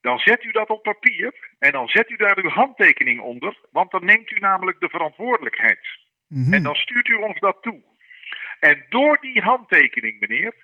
dan 0.00 0.18
zet 0.18 0.44
u 0.44 0.50
dat 0.50 0.68
op 0.68 0.82
papier 0.82 1.34
en 1.58 1.72
dan 1.72 1.88
zet 1.88 2.10
u 2.10 2.16
daar 2.16 2.38
uw 2.38 2.50
handtekening 2.50 3.20
onder, 3.20 3.56
want 3.70 3.90
dan 3.90 4.04
neemt 4.04 4.30
u 4.30 4.38
namelijk 4.38 4.80
de 4.80 4.88
verantwoordelijkheid. 4.88 5.86
Mhm. 6.26 6.52
En 6.52 6.62
dan 6.62 6.74
stuurt 6.74 7.08
u 7.08 7.14
ons 7.14 7.40
dat 7.40 7.62
toe. 7.62 7.82
En 8.60 8.86
door 8.88 9.18
die 9.20 9.40
handtekening, 9.40 10.20
meneer, 10.20 10.54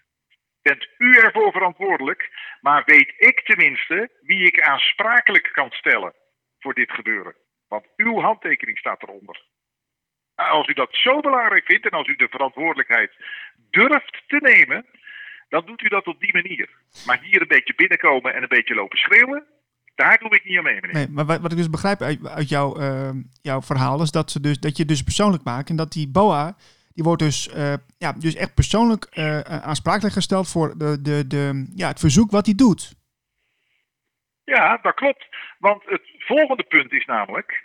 bent 0.68 0.88
u 0.98 1.10
ervoor 1.26 1.52
verantwoordelijk, 1.52 2.30
maar 2.60 2.82
weet 2.86 3.12
ik 3.16 3.40
tenminste 3.44 4.10
wie 4.22 4.46
ik 4.46 4.60
aansprakelijk 4.60 5.48
kan 5.52 5.70
stellen 5.70 6.14
voor 6.58 6.74
dit 6.74 6.90
gebeuren. 6.90 7.34
Want 7.68 7.84
uw 7.96 8.20
handtekening 8.20 8.78
staat 8.78 9.02
eronder. 9.02 9.44
Als 10.34 10.68
u 10.68 10.72
dat 10.72 10.88
zo 10.90 11.20
belangrijk 11.20 11.64
vindt 11.64 11.84
en 11.84 11.98
als 11.98 12.08
u 12.08 12.16
de 12.16 12.28
verantwoordelijkheid 12.28 13.12
durft 13.70 14.22
te 14.26 14.38
nemen, 14.40 14.86
dan 15.48 15.66
doet 15.66 15.82
u 15.82 15.88
dat 15.88 16.06
op 16.06 16.20
die 16.20 16.32
manier. 16.32 16.68
Maar 17.06 17.20
hier 17.22 17.40
een 17.40 17.54
beetje 17.56 17.74
binnenkomen 17.74 18.34
en 18.34 18.42
een 18.42 18.56
beetje 18.56 18.74
lopen 18.74 18.98
schreeuwen, 18.98 19.44
daar 19.94 20.18
doe 20.18 20.34
ik 20.34 20.44
niet 20.44 20.58
aan 20.58 20.64
mee, 20.64 20.80
meneer. 20.80 20.94
Nee, 20.94 21.08
maar 21.08 21.24
wat, 21.24 21.52
ik 21.52 21.58
dus 21.58 21.70
begrijp 21.70 22.00
uit, 22.02 22.26
uit 22.28 22.48
jouw, 22.48 22.80
uh, 22.80 23.10
jouw 23.42 23.62
verhaal 23.62 24.02
is 24.02 24.10
dat, 24.10 24.30
ze 24.30 24.40
dus, 24.40 24.58
dat 24.58 24.76
je 24.76 24.84
dus 24.84 25.02
persoonlijk 25.02 25.44
maakt 25.44 25.70
en 25.70 25.76
dat 25.76 25.92
die 25.92 26.08
BOA, 26.08 26.56
die 26.96 27.04
wordt 27.04 27.22
dus, 27.22 27.48
uh, 27.48 27.74
ja, 27.98 28.12
dus 28.12 28.34
echt 28.34 28.54
persoonlijk 28.54 29.06
uh, 29.10 29.40
aansprakelijk 29.40 30.14
gesteld 30.14 30.48
voor 30.50 30.68
de, 30.78 31.02
de, 31.02 31.26
de, 31.26 31.72
ja, 31.74 31.88
het 31.88 32.00
verzoek 32.00 32.30
wat 32.30 32.46
hij 32.46 32.54
doet. 32.54 32.94
Ja, 34.44 34.78
dat 34.82 34.94
klopt. 34.94 35.26
Want 35.58 35.82
het 35.84 36.02
volgende 36.18 36.62
punt 36.62 36.92
is 36.92 37.04
namelijk, 37.04 37.64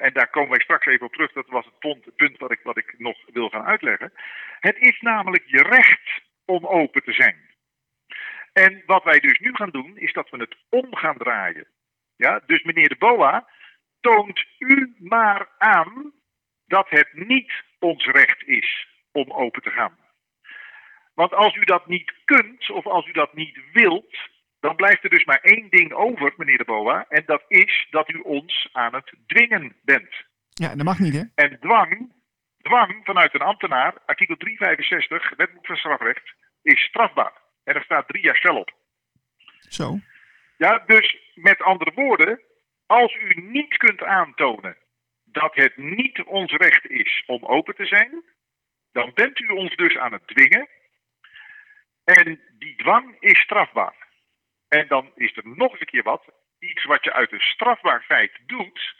en 0.00 0.12
daar 0.12 0.30
komen 0.30 0.50
wij 0.50 0.60
straks 0.60 0.86
even 0.86 1.06
op 1.06 1.12
terug, 1.12 1.32
dat 1.32 1.46
was 1.46 1.64
het 1.64 1.78
punt, 1.78 2.16
punt 2.16 2.38
wat, 2.38 2.50
ik, 2.50 2.60
wat 2.62 2.76
ik 2.76 2.94
nog 2.98 3.16
wil 3.32 3.48
gaan 3.48 3.64
uitleggen. 3.64 4.12
Het 4.60 4.76
is 4.78 5.00
namelijk 5.00 5.44
je 5.46 5.62
recht 5.62 6.22
om 6.44 6.66
open 6.66 7.02
te 7.02 7.12
zijn. 7.12 7.36
En 8.52 8.82
wat 8.86 9.04
wij 9.04 9.20
dus 9.20 9.38
nu 9.38 9.54
gaan 9.54 9.70
doen, 9.70 9.96
is 9.96 10.12
dat 10.12 10.30
we 10.30 10.36
het 10.36 10.56
om 10.68 10.96
gaan 10.96 11.16
draaien. 11.16 11.66
Ja, 12.16 12.40
dus 12.46 12.62
meneer 12.62 12.88
de 12.88 12.96
Boa, 12.98 13.48
toont 14.00 14.44
u 14.58 14.94
maar 14.98 15.48
aan 15.58 16.12
dat 16.66 16.86
het 16.88 17.08
niet 17.12 17.52
ons 17.78 18.04
recht 18.04 18.46
is 18.46 18.88
om 19.12 19.32
open 19.32 19.62
te 19.62 19.70
gaan. 19.70 19.96
Want 21.14 21.34
als 21.34 21.54
u 21.54 21.64
dat 21.64 21.86
niet 21.86 22.12
kunt 22.24 22.70
of 22.70 22.86
als 22.86 23.06
u 23.06 23.12
dat 23.12 23.34
niet 23.34 23.60
wilt, 23.72 24.16
dan 24.60 24.76
blijft 24.76 25.04
er 25.04 25.10
dus 25.10 25.24
maar 25.24 25.40
één 25.40 25.70
ding 25.70 25.92
over, 25.92 26.34
meneer 26.36 26.58
de 26.58 26.64
Boa, 26.64 27.06
en 27.08 27.22
dat 27.26 27.44
is 27.48 27.86
dat 27.90 28.08
u 28.08 28.18
ons 28.18 28.68
aan 28.72 28.94
het 28.94 29.12
dwingen 29.26 29.76
bent. 29.82 30.14
Ja, 30.48 30.74
dat 30.74 30.84
mag 30.84 30.98
niet, 30.98 31.14
hè? 31.14 31.22
En 31.34 31.58
dwang, 31.60 32.12
dwang 32.62 33.00
vanuit 33.04 33.34
een 33.34 33.40
ambtenaar, 33.40 33.94
artikel 34.06 34.36
365, 34.36 35.36
wetboek 35.36 35.66
van 35.66 35.76
strafrecht, 35.76 36.34
is 36.62 36.80
strafbaar. 36.80 37.32
En 37.64 37.74
er 37.74 37.84
staat 37.84 38.08
drie 38.08 38.22
jaar 38.22 38.36
cel 38.36 38.56
op. 38.56 38.74
Zo. 39.68 39.98
Ja, 40.56 40.82
dus 40.86 41.16
met 41.34 41.62
andere 41.62 41.92
woorden, 41.94 42.40
als 42.86 43.14
u 43.14 43.40
niet 43.40 43.76
kunt 43.76 44.02
aantonen 44.02 44.76
dat 45.40 45.54
het 45.54 45.76
niet 45.76 46.22
ons 46.22 46.52
recht 46.52 46.86
is 46.86 47.22
om 47.26 47.44
open 47.44 47.74
te 47.74 47.86
zijn, 47.86 48.24
dan 48.92 49.10
bent 49.14 49.40
u 49.40 49.48
ons 49.48 49.76
dus 49.76 49.96
aan 49.96 50.12
het 50.12 50.26
dwingen. 50.26 50.68
En 52.04 52.40
die 52.58 52.76
dwang 52.76 53.16
is 53.20 53.40
strafbaar. 53.40 54.08
En 54.68 54.88
dan 54.88 55.12
is 55.14 55.36
er 55.36 55.48
nog 55.48 55.70
eens 55.70 55.80
een 55.80 55.86
keer 55.86 56.02
wat. 56.02 56.24
Iets 56.58 56.84
wat 56.84 57.04
je 57.04 57.12
uit 57.12 57.32
een 57.32 57.40
strafbaar 57.40 58.02
feit 58.02 58.38
doet, 58.46 58.94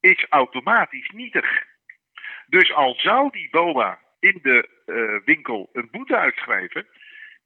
is 0.00 0.26
automatisch 0.28 1.10
nietig. 1.10 1.66
Dus 2.46 2.72
al 2.72 2.94
zou 2.94 3.30
die 3.30 3.50
BOA 3.50 4.00
in 4.18 4.38
de 4.42 4.68
uh, 4.86 5.24
winkel 5.24 5.70
een 5.72 5.88
boete 5.90 6.16
uitschrijven, 6.16 6.86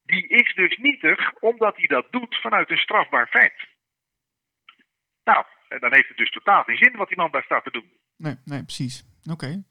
die 0.03 0.29
is 0.29 0.55
dus 0.55 0.77
nietig 0.77 1.33
omdat 1.33 1.77
hij 1.77 1.87
dat 1.87 2.13
doet 2.13 2.37
vanuit 2.41 2.71
een 2.71 2.77
strafbaar 2.87 3.29
feit. 3.29 3.69
Nou, 5.25 5.45
dan 5.69 5.95
heeft 5.95 6.09
het 6.09 6.17
dus 6.17 6.31
totaal 6.31 6.63
geen 6.63 6.77
zin 6.77 6.97
wat 6.97 7.09
die 7.09 7.17
man 7.17 7.31
daar 7.31 7.43
staat 7.45 7.65
te 7.65 7.71
doen. 7.71 8.03
Nee, 8.17 8.37
nee 8.45 8.63
precies. 8.63 9.05
Oké. 9.31 9.63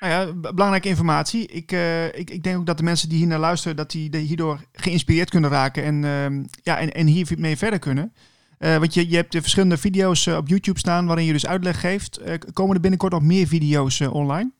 Nou 0.00 0.12
ja, 0.12 0.32
belangrijke 0.52 0.88
informatie. 0.88 1.46
Ik, 1.46 1.72
uh, 1.72 2.06
ik, 2.06 2.30
ik 2.30 2.42
denk 2.42 2.58
ook 2.58 2.66
dat 2.66 2.76
de 2.76 2.82
mensen 2.82 3.08
die 3.08 3.18
hier 3.18 3.26
naar 3.26 3.38
luisteren, 3.38 3.76
dat 3.76 3.90
die 3.90 4.16
hierdoor 4.16 4.60
geïnspireerd 4.72 5.30
kunnen 5.30 5.50
raken 5.50 5.84
en, 5.84 6.02
uh, 6.02 6.44
ja, 6.62 6.78
en, 6.78 6.92
en 6.92 7.06
hiermee 7.06 7.56
verder 7.56 7.78
kunnen. 7.78 8.12
Uh, 8.58 8.76
want 8.76 8.94
je, 8.94 9.08
je 9.08 9.16
hebt 9.16 9.32
de 9.32 9.40
verschillende 9.40 9.76
video's 9.76 10.26
op 10.26 10.48
YouTube 10.48 10.78
staan 10.78 11.06
waarin 11.06 11.24
je 11.24 11.32
dus 11.32 11.46
uitleg 11.46 11.80
geeft. 11.80 12.20
komen 12.52 12.74
er 12.74 12.80
binnenkort 12.80 13.12
nog 13.12 13.22
meer 13.22 13.46
video's 13.46 14.00
online? 14.00 14.50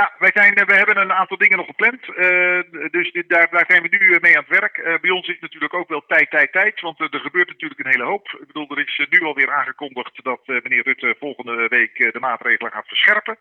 Ja, 0.00 0.12
wij, 0.18 0.30
zijn, 0.34 0.54
we 0.54 0.74
hebben 0.74 0.96
een 0.96 1.12
aantal 1.12 1.36
dingen 1.36 1.56
nog 1.56 1.66
gepland. 1.66 2.00
dus 2.92 3.12
dit, 3.12 3.28
daar, 3.28 3.48
daar, 3.50 3.64
zijn 3.68 3.82
we 3.82 3.96
nu 3.96 4.18
mee 4.20 4.36
aan 4.36 4.44
het 4.48 4.60
werk. 4.60 4.98
bij 5.00 5.10
ons 5.10 5.28
is 5.28 5.38
natuurlijk 5.40 5.74
ook 5.74 5.88
wel 5.88 6.04
tijd, 6.06 6.30
tijd, 6.30 6.52
tijd. 6.52 6.80
Want 6.80 7.00
er 7.00 7.20
gebeurt 7.20 7.48
natuurlijk 7.48 7.80
een 7.80 7.90
hele 7.90 8.04
hoop. 8.04 8.38
Ik 8.40 8.46
bedoel, 8.46 8.70
er 8.70 8.84
is 8.86 9.06
nu 9.10 9.20
alweer 9.20 9.52
aangekondigd 9.52 10.24
dat 10.24 10.46
meneer 10.46 10.82
Rutte 10.82 11.16
volgende 11.18 11.68
week 11.68 12.12
de 12.12 12.20
maatregelen 12.20 12.72
gaat 12.72 12.88
verscherpen. 12.88 13.38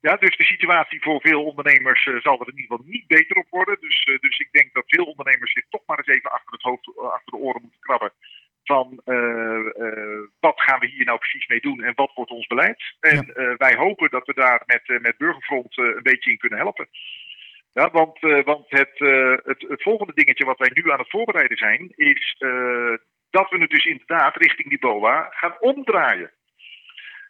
Ja, 0.00 0.16
dus 0.16 0.36
de 0.36 0.44
situatie 0.44 1.02
voor 1.02 1.20
veel 1.20 1.44
ondernemers 1.44 2.02
zal 2.02 2.40
er 2.40 2.48
in 2.48 2.58
ieder 2.58 2.76
geval 2.76 2.84
niet 2.86 3.06
beter 3.06 3.36
op 3.36 3.46
worden. 3.50 3.76
Dus, 3.80 4.18
dus 4.20 4.38
ik 4.38 4.48
denk 4.50 4.72
dat 4.72 4.84
veel 4.86 5.04
ondernemers 5.04 5.52
zich 5.52 5.64
toch 5.68 5.82
maar 5.86 5.98
eens 5.98 6.16
even 6.16 6.32
achter 6.32 6.52
het 6.52 6.62
hoofd, 6.62 6.98
achter 6.98 7.32
de 7.32 7.36
oren 7.36 7.62
moeten 7.62 7.80
krabben. 7.80 8.12
Van 8.64 9.00
wat 10.40 10.60
gaan 10.60 10.80
we 10.80 10.86
hier 10.86 11.04
nou 11.04 11.18
precies 11.18 11.46
mee 11.46 11.60
doen 11.60 11.82
en 11.82 11.92
wat 11.94 12.12
wordt 12.14 12.30
ons 12.30 12.46
beleid? 12.46 12.94
En 13.00 13.32
ja. 13.34 13.56
wij 13.56 13.74
hopen 13.74 14.10
dat 14.10 14.26
we 14.26 14.34
daar 14.34 14.62
met, 14.66 15.00
met 15.02 15.16
Burgerfront 15.16 15.76
een 15.78 16.02
beetje 16.02 16.30
in 16.30 16.38
kunnen 16.38 16.58
helpen. 16.58 16.88
Ja, 17.72 17.90
want, 17.90 18.18
want 18.20 18.64
het, 18.68 18.98
het, 19.44 19.64
het, 19.68 19.82
volgende 19.82 20.12
dingetje 20.14 20.44
wat 20.44 20.58
wij 20.58 20.70
nu 20.74 20.90
aan 20.90 20.98
het 20.98 21.10
voorbereiden 21.10 21.56
zijn, 21.56 21.92
is 21.94 22.36
dat 23.30 23.50
we 23.50 23.58
het 23.58 23.70
dus 23.70 23.84
inderdaad 23.84 24.36
richting 24.36 24.68
die 24.68 24.78
BOA 24.78 25.28
gaan 25.30 25.56
omdraaien. 25.60 26.30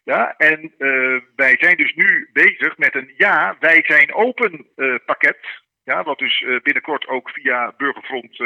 Ja, 0.03 0.33
en 0.37 0.73
uh, 0.77 1.21
wij 1.35 1.55
zijn 1.59 1.77
dus 1.77 1.93
nu 1.93 2.29
bezig 2.33 2.77
met 2.77 2.95
een 2.95 3.13
ja, 3.17 3.57
wij 3.59 3.83
zijn 3.87 4.13
open 4.13 4.67
uh, 4.75 4.95
pakket. 5.05 5.61
Ja, 5.83 6.03
wat 6.03 6.19
dus 6.19 6.41
uh, 6.41 6.59
binnenkort 6.61 7.07
ook 7.07 7.29
via 7.29 7.73
Burgerfront 7.77 8.43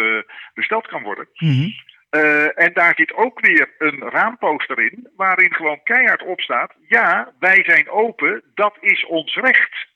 besteld 0.53 0.88
kan 0.88 1.03
worden. 1.03 1.27
Mm 1.34 1.50
-hmm. 1.50 1.74
En 2.56 2.74
daar 2.74 2.94
zit 2.96 3.14
ook 3.14 3.40
weer 3.40 3.76
een 3.78 4.00
raamposter 4.00 4.80
in, 4.80 5.10
waarin 5.16 5.54
gewoon 5.54 5.84
keihard 5.84 6.24
op 6.24 6.42
staat: 6.42 6.74
ja, 6.88 7.34
wij 7.40 7.64
zijn 7.64 7.90
open, 7.90 8.44
dat 8.54 8.78
is 8.80 9.06
ons 9.06 9.36
recht. 9.36 9.88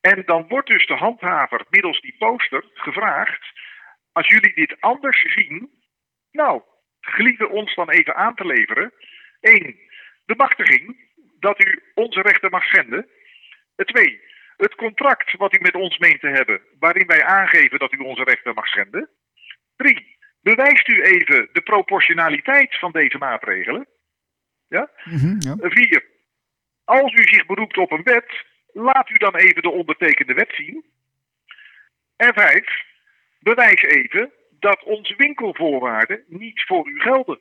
En 0.00 0.22
dan 0.26 0.48
wordt 0.48 0.68
dus 0.68 0.86
de 0.86 0.94
handhaver 0.94 1.64
middels 1.70 2.00
die 2.00 2.14
poster 2.18 2.64
gevraagd: 2.74 3.44
als 4.12 4.26
jullie 4.26 4.54
dit 4.54 4.76
anders 4.80 5.22
zien, 5.34 5.70
nou, 6.30 6.62
gelieve 7.00 7.48
ons 7.48 7.74
dan 7.74 7.90
even 7.90 8.16
aan 8.16 8.34
te 8.34 8.46
leveren. 8.46 8.92
Eén, 9.40 9.80
de 10.24 10.34
machtiging 10.36 11.10
dat 11.40 11.64
u 11.64 11.82
onze 11.94 12.20
rechten 12.20 12.50
mag 12.50 12.64
schenden. 12.64 13.08
Twee, 13.76 14.20
het 14.56 14.74
contract 14.74 15.36
wat 15.36 15.54
u 15.54 15.58
met 15.60 15.74
ons 15.74 15.98
meent 15.98 16.20
te 16.20 16.28
hebben, 16.28 16.60
waarin 16.78 17.06
wij 17.06 17.24
aangeven 17.24 17.78
dat 17.78 17.92
u 17.92 17.98
onze 17.98 18.22
rechten 18.22 18.54
mag 18.54 18.66
schenden. 18.66 19.10
Drie, 19.76 20.15
bewijst 20.50 20.88
u 20.88 21.02
even 21.02 21.48
de 21.52 21.60
proportionaliteit 21.60 22.78
van 22.78 22.92
deze 22.92 23.18
maatregelen. 23.18 23.86
Ja? 24.68 24.90
Mm 25.04 25.18
-hmm, 25.18 25.36
ja. 25.38 25.54
Vier, 25.58 26.04
als 26.84 27.12
u 27.12 27.22
zich 27.22 27.46
beroept 27.46 27.78
op 27.78 27.92
een 27.92 28.02
wet, 28.02 28.44
laat 28.72 29.10
u 29.10 29.14
dan 29.14 29.36
even 29.36 29.62
de 29.62 29.70
ondertekende 29.70 30.34
wet 30.34 30.52
zien. 30.54 30.84
En 32.16 32.34
vijf, 32.34 32.84
bewijs 33.40 33.82
even 33.82 34.32
dat 34.50 34.82
onze 34.82 35.14
winkelvoorwaarden 35.16 36.24
niet 36.26 36.64
voor 36.66 36.88
u 36.88 37.00
gelden. 37.00 37.40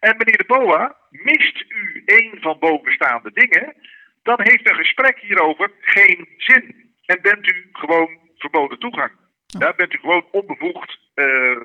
En 0.00 0.16
meneer 0.16 0.38
de 0.38 0.44
Boa, 0.46 0.96
mist 1.10 1.64
u 1.68 2.02
een 2.04 2.38
van 2.40 2.58
bovenstaande 2.58 3.30
dingen, 3.32 3.74
dan 4.22 4.38
heeft 4.42 4.68
een 4.68 4.84
gesprek 4.84 5.18
hierover 5.18 5.70
geen 5.80 6.28
zin. 6.36 6.94
En 7.04 7.18
bent 7.22 7.46
u 7.46 7.68
gewoon 7.72 8.18
verboden 8.36 8.78
toegang. 8.78 9.12
Ja, 9.46 9.74
bent 9.74 9.94
u 9.94 9.98
gewoon 9.98 10.26
onbevoegd 10.30 11.01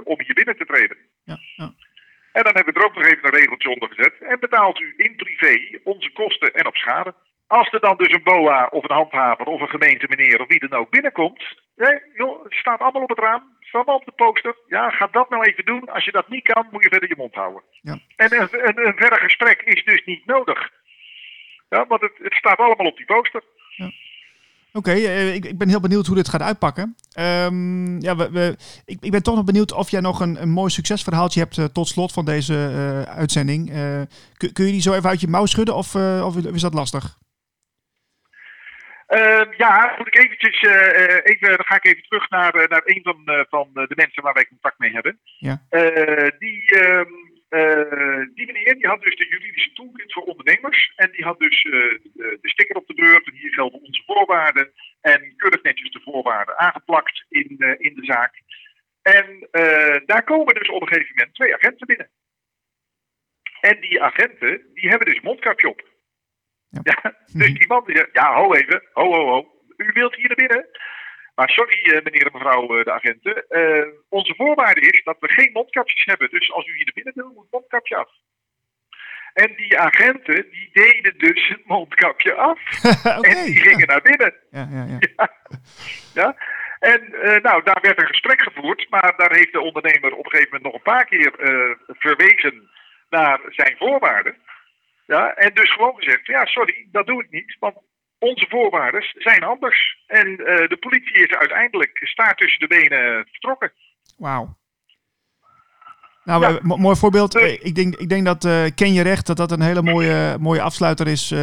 om 0.04 0.22
hier 0.22 0.34
binnen 0.34 0.58
te 0.58 0.66
treden. 0.66 0.98
Ja, 1.24 1.38
ja. 1.56 1.74
En 2.38 2.44
dan 2.44 2.56
hebben 2.56 2.74
we 2.74 2.80
er 2.80 2.86
ook 2.86 2.96
nog 2.96 3.06
even 3.06 3.26
een 3.26 3.40
regeltje 3.40 3.70
onder 3.70 3.90
gezet. 3.90 4.14
En 4.20 4.40
betaalt 4.40 4.80
u 4.80 4.94
in 4.98 5.16
privé 5.16 5.80
onze 5.84 6.12
kosten 6.12 6.54
en 6.54 6.68
op 6.68 6.76
schade. 6.76 7.14
Als 7.48 7.72
er 7.72 7.80
dan 7.80 7.98
dus 7.98 8.14
een 8.14 8.24
BOA 8.24 8.68
of 8.72 8.84
een 8.84 8.96
handhaver 8.96 9.46
of 9.46 9.62
een 9.62 9.70
gemeente 9.70 10.06
meneer 10.10 10.42
of 10.42 10.48
wie 10.48 10.68
dan 10.68 10.80
ook 10.80 10.90
binnenkomt. 10.90 11.44
Joh, 12.14 12.44
het 12.44 12.54
staat 12.54 12.80
allemaal 12.80 13.02
op 13.02 13.10
het 13.10 13.20
raam 13.20 13.58
van 13.60 13.86
op 13.86 14.06
de 14.06 14.12
poster. 14.12 14.56
Ja, 14.68 14.90
ga 14.90 15.08
dat 15.12 15.30
nou 15.30 15.44
even 15.44 15.66
doen. 15.66 15.90
Als 15.90 16.06
je 16.06 16.12
dat 16.12 16.28
niet 16.30 16.44
kan, 16.44 16.68
moet 16.72 16.84
je 16.84 16.90
verder 16.90 17.10
je 17.10 17.16
mond 17.18 17.36
houden. 17.36 17.64
Ja. 17.82 17.98
En 18.16 18.34
een, 18.34 18.48
een, 18.52 18.88
een 18.88 18.98
verder 18.98 19.20
gesprek 19.20 19.62
is 19.62 19.84
dus 19.84 20.06
niet 20.06 20.26
nodig. 20.26 20.72
Ja, 21.70 21.88
want 21.88 22.02
het, 22.02 22.14
het 22.18 22.34
staat 22.34 22.58
allemaal 22.58 22.86
op 22.86 22.98
die 22.98 23.06
poster. 23.06 23.44
Ja. 23.76 23.92
Oké, 24.78 24.90
okay, 24.90 25.02
uh, 25.02 25.36
ik, 25.36 25.46
ik, 25.46 25.58
ben 25.58 25.70
heel 25.70 25.80
benieuwd 25.80 26.06
hoe 26.06 26.16
dit 26.16 26.30
gaat 26.30 26.42
uitpakken. 26.42 26.96
Um, 27.20 28.02
ja, 28.02 28.16
we, 28.16 28.32
we, 28.32 28.56
ik, 28.86 28.98
ik, 29.02 29.12
ben 29.12 29.24
toch 29.24 29.36
nog 29.36 29.44
benieuwd 29.44 29.74
of 29.74 29.90
jij 29.90 30.02
nog 30.02 30.20
een, 30.20 30.42
een 30.42 30.50
mooi 30.50 30.70
succesverhaaltje 30.70 31.40
hebt 31.40 31.58
uh, 31.58 31.66
tot 31.66 31.88
slot 31.88 32.14
van 32.14 32.26
deze 32.26 32.54
uh, 32.54 33.02
uitzending. 33.02 33.70
kun, 34.38 34.54
kun, 34.54 34.66
je 34.66 34.72
die 34.72 34.82
zo 34.82 34.94
even 34.94 35.10
uit 35.10 35.22
je 35.22 35.28
mouw 35.28 35.46
schudden 35.46 35.76
of, 35.76 35.96
of 35.96 36.36
is 36.36 36.62
dat 36.62 36.74
lastig? 36.74 37.18
Uh, 39.10 39.46
ja, 39.58 39.96
moet 39.98 40.08
ik 40.08 40.24
eventjes, 40.24 40.62
even, 41.24 41.48
dan 41.48 41.66
ga 41.66 41.76
ik 41.76 41.86
even 41.86 42.04
terug 42.04 42.30
naar, 42.30 42.54
naar 42.70 42.82
een 42.86 43.02
van, 43.04 43.46
van 43.50 43.70
de 43.74 43.96
mensen 43.96 44.24
waar 44.24 44.34
wij 44.34 44.48
contact 44.48 44.80
mee 44.80 44.92
hebben. 44.92 45.20
Ja. 45.38 45.62
die, 46.40 46.66
ehm, 46.80 47.12
die 48.34 48.46
meneer 48.46 48.74
die 48.74 48.88
had 48.88 49.02
dus 49.02 49.16
de 49.16 49.28
juridische 49.28 49.74
toolkit 49.74 50.14
voor 50.14 50.24
ondernemers. 50.24 50.94
En 50.96 51.12
die 51.12 51.24
had 51.24 51.40
dus 51.40 51.64
de 52.14 52.40
sticker 52.42 52.76
op 52.76 52.88
de 52.88 52.94
deur. 52.94 53.22
En 53.26 53.34
hier 53.34 53.54
gelden 53.54 53.82
onze 53.82 54.04
voorwaarden. 54.28 54.72
En 55.02 55.34
keurig 55.36 55.62
netjes 55.62 55.92
de 55.92 56.02
voorwaarden 56.04 56.58
aangeplakt 56.60 57.26
in, 57.30 57.76
in 57.78 57.94
de 57.94 58.06
zaak. 58.06 58.42
En 59.02 59.48
daar 60.06 60.24
komen 60.24 60.56
dus 60.56 60.70
op 60.70 60.82
een 60.82 60.88
gegeven 60.88 61.16
moment 61.16 61.36
twee 61.36 61.54
agenten 61.54 61.88
binnen. 61.88 62.10
En 63.62 63.80
die 63.82 64.02
agenten, 64.02 64.62
die 64.74 64.90
hebben 64.90 65.08
dus 65.08 65.22
mondkapje 65.22 65.70
op. 65.70 65.82
Ja. 66.70 66.82
ja. 66.84 67.16
dus 67.34 67.54
die 67.54 67.68
man 67.68 67.84
die 67.86 67.98
zegt, 67.98 68.10
ja, 68.14 68.34
ho 68.34 68.54
even, 68.54 68.90
ho, 68.94 69.14
ho, 69.14 69.26
ho. 69.26 69.62
U 69.78 69.92
wilt 69.94 70.16
hier 70.16 70.28
naar 70.28 70.48
binnen? 70.48 70.70
Maar 71.36 71.50
sorry, 71.50 71.84
eh, 71.84 72.04
meneer 72.04 72.26
en 72.26 72.32
mevrouw 72.34 72.78
eh, 72.78 72.84
de 72.84 72.92
agenten. 72.92 73.46
Onze 74.10 74.36
voorwaarde 74.36 74.82
is 74.82 75.04
dat 75.04 75.18
we 75.20 75.28
geen 75.32 75.52
mondkapjes 75.52 76.06
hebben. 76.06 76.30
Dus 76.30 76.52
als 76.52 76.68
u 76.68 76.74
hier 76.74 76.86
naar 76.86 76.94
binnen 76.94 77.14
wil, 77.16 77.32
moet 77.34 77.44
het 77.44 77.52
mondkapje 77.52 77.96
af. 77.96 78.10
En 79.44 79.54
die 79.56 79.80
agenten, 79.80 80.46
die 80.52 80.70
deden 80.74 81.18
dus 81.18 81.48
het 81.48 81.66
mondkapje 81.66 82.34
af. 82.34 82.60
okay. 83.18 83.32
En 83.32 83.46
die 83.46 83.60
gingen 83.60 83.88
naar 83.88 84.02
binnen. 84.02 84.34
Ja, 84.52 84.68
ja, 84.72 84.86
ja. 84.90 85.30
ja. 86.14 86.36
En 86.80 87.02
uh, 87.12 87.36
nou, 87.42 87.64
daar 87.64 87.82
werd 87.82 88.02
een 88.02 88.08
gesprek 88.08 88.42
gevoerd. 88.42 88.90
Maar 88.90 89.14
daar 89.18 89.34
heeft 89.34 89.52
de 89.52 89.62
ondernemer 89.62 90.16
op 90.16 90.26
een 90.26 90.32
gegeven 90.32 90.54
moment 90.54 90.64
nog 90.64 90.74
een 90.74 90.94
paar 90.94 91.06
keer 91.06 91.32
verwezen 91.88 92.70
naar 93.10 93.40
zijn 93.50 93.76
voorwaarden. 93.78 94.36
Ja, 95.06 95.34
en 95.34 95.54
dus 95.54 95.72
gewoon 95.72 95.96
gezegd, 95.96 96.26
ja, 96.26 96.46
sorry, 96.46 96.88
dat 96.92 97.08
doe 97.08 97.24
ik 97.24 97.30
niet, 97.30 97.56
want 97.60 97.76
onze 98.20 98.46
voorwaarden 98.50 99.04
zijn 99.14 99.44
anders. 99.44 99.98
En 100.08 100.28
uh, 100.28 100.68
de 100.68 100.78
politie 100.80 101.28
is 101.28 101.36
uiteindelijk 101.36 102.00
staart 102.02 102.38
tussen 102.38 102.60
de 102.60 102.68
benen 102.68 103.28
vertrokken. 103.32 103.72
Wauw. 104.18 104.58
Nou, 106.28 106.42
Ja. 106.42 106.50
eh, 106.58 106.62
mo- 106.62 106.78
mooi 106.78 106.96
voorbeeld. 106.96 107.36
Eh, 107.36 107.54
ik, 107.54 107.76
denk, 107.76 107.96
ik 107.96 108.10
denk 108.10 108.26
dat 108.26 108.46
eh, 108.46 108.64
Ken 108.76 108.94
je 108.94 109.02
recht, 109.02 109.28
dat 109.28 109.38
dat 109.38 109.52
een 109.52 109.62
hele 109.62 109.82
mooie, 109.82 110.38
mooie 110.40 110.62
afsluiter 110.62 111.08
is 111.08 111.34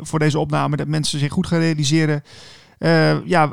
voor 0.00 0.18
deze 0.18 0.38
opname. 0.38 0.76
Dat 0.76 0.86
mensen 0.86 1.18
zich 1.18 1.32
goed 1.32 1.46
gaan 1.46 1.60
realiseren 1.60 2.22
ja, 3.24 3.50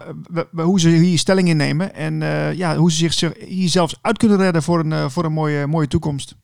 hoe 0.51 0.79
ze 0.79 0.89
hier 0.89 1.17
stelling 1.17 1.47
innemen. 1.47 1.93
En 1.93 2.21
ja, 2.55 2.75
hoe 2.75 2.91
ze 2.91 3.09
zich 3.09 3.33
hier 3.39 3.67
zelfs 3.69 3.99
uit 4.01 4.17
kunnen 4.17 4.37
redden 4.37 4.63
voor 4.63 4.79
een, 4.79 5.09
voor 5.11 5.25
een 5.25 5.31
mooie, 5.33 5.67
mooie 5.67 5.87
toekomst. 5.87 6.35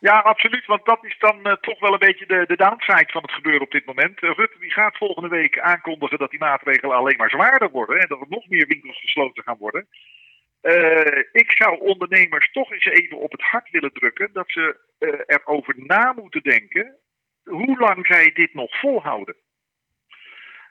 Ja, 0.00 0.18
absoluut. 0.18 0.66
Want 0.66 0.84
dat 0.84 1.04
is 1.04 1.16
dan 1.18 1.58
toch 1.60 1.80
wel 1.80 1.92
een 1.92 2.06
beetje 2.08 2.26
de, 2.26 2.44
de 2.46 2.56
downside 2.56 3.10
van 3.12 3.22
het 3.22 3.30
gebeuren 3.32 3.62
op 3.62 3.70
dit 3.70 3.86
moment. 3.86 4.20
Rutte 4.20 4.58
die 4.60 4.70
gaat 4.72 4.96
volgende 4.96 5.28
week 5.28 5.58
aankondigen 5.60 6.18
dat 6.18 6.30
die 6.30 6.38
maatregelen 6.38 6.96
alleen 6.96 7.16
maar 7.16 7.30
zwaarder 7.30 7.70
worden. 7.70 8.00
En 8.00 8.08
dat 8.08 8.20
er 8.20 8.26
nog 8.28 8.48
meer 8.48 8.66
winkels 8.66 9.00
gesloten 9.00 9.42
gaan 9.42 9.56
worden. 9.58 9.86
Eh, 10.64 11.22
ik 11.32 11.52
zou 11.52 11.80
ondernemers 11.80 12.52
toch 12.52 12.72
eens 12.72 12.84
even 12.84 13.18
op 13.18 13.32
het 13.32 13.40
hart 13.40 13.70
willen 13.70 13.92
drukken 13.92 14.32
dat 14.32 14.50
ze 14.50 14.76
eh, 14.98 15.20
erover 15.26 15.74
na 15.76 16.12
moeten 16.12 16.42
denken 16.42 16.96
hoe 17.42 17.78
lang 17.78 18.06
zij 18.06 18.32
dit 18.32 18.54
nog 18.54 18.78
volhouden. 18.78 19.36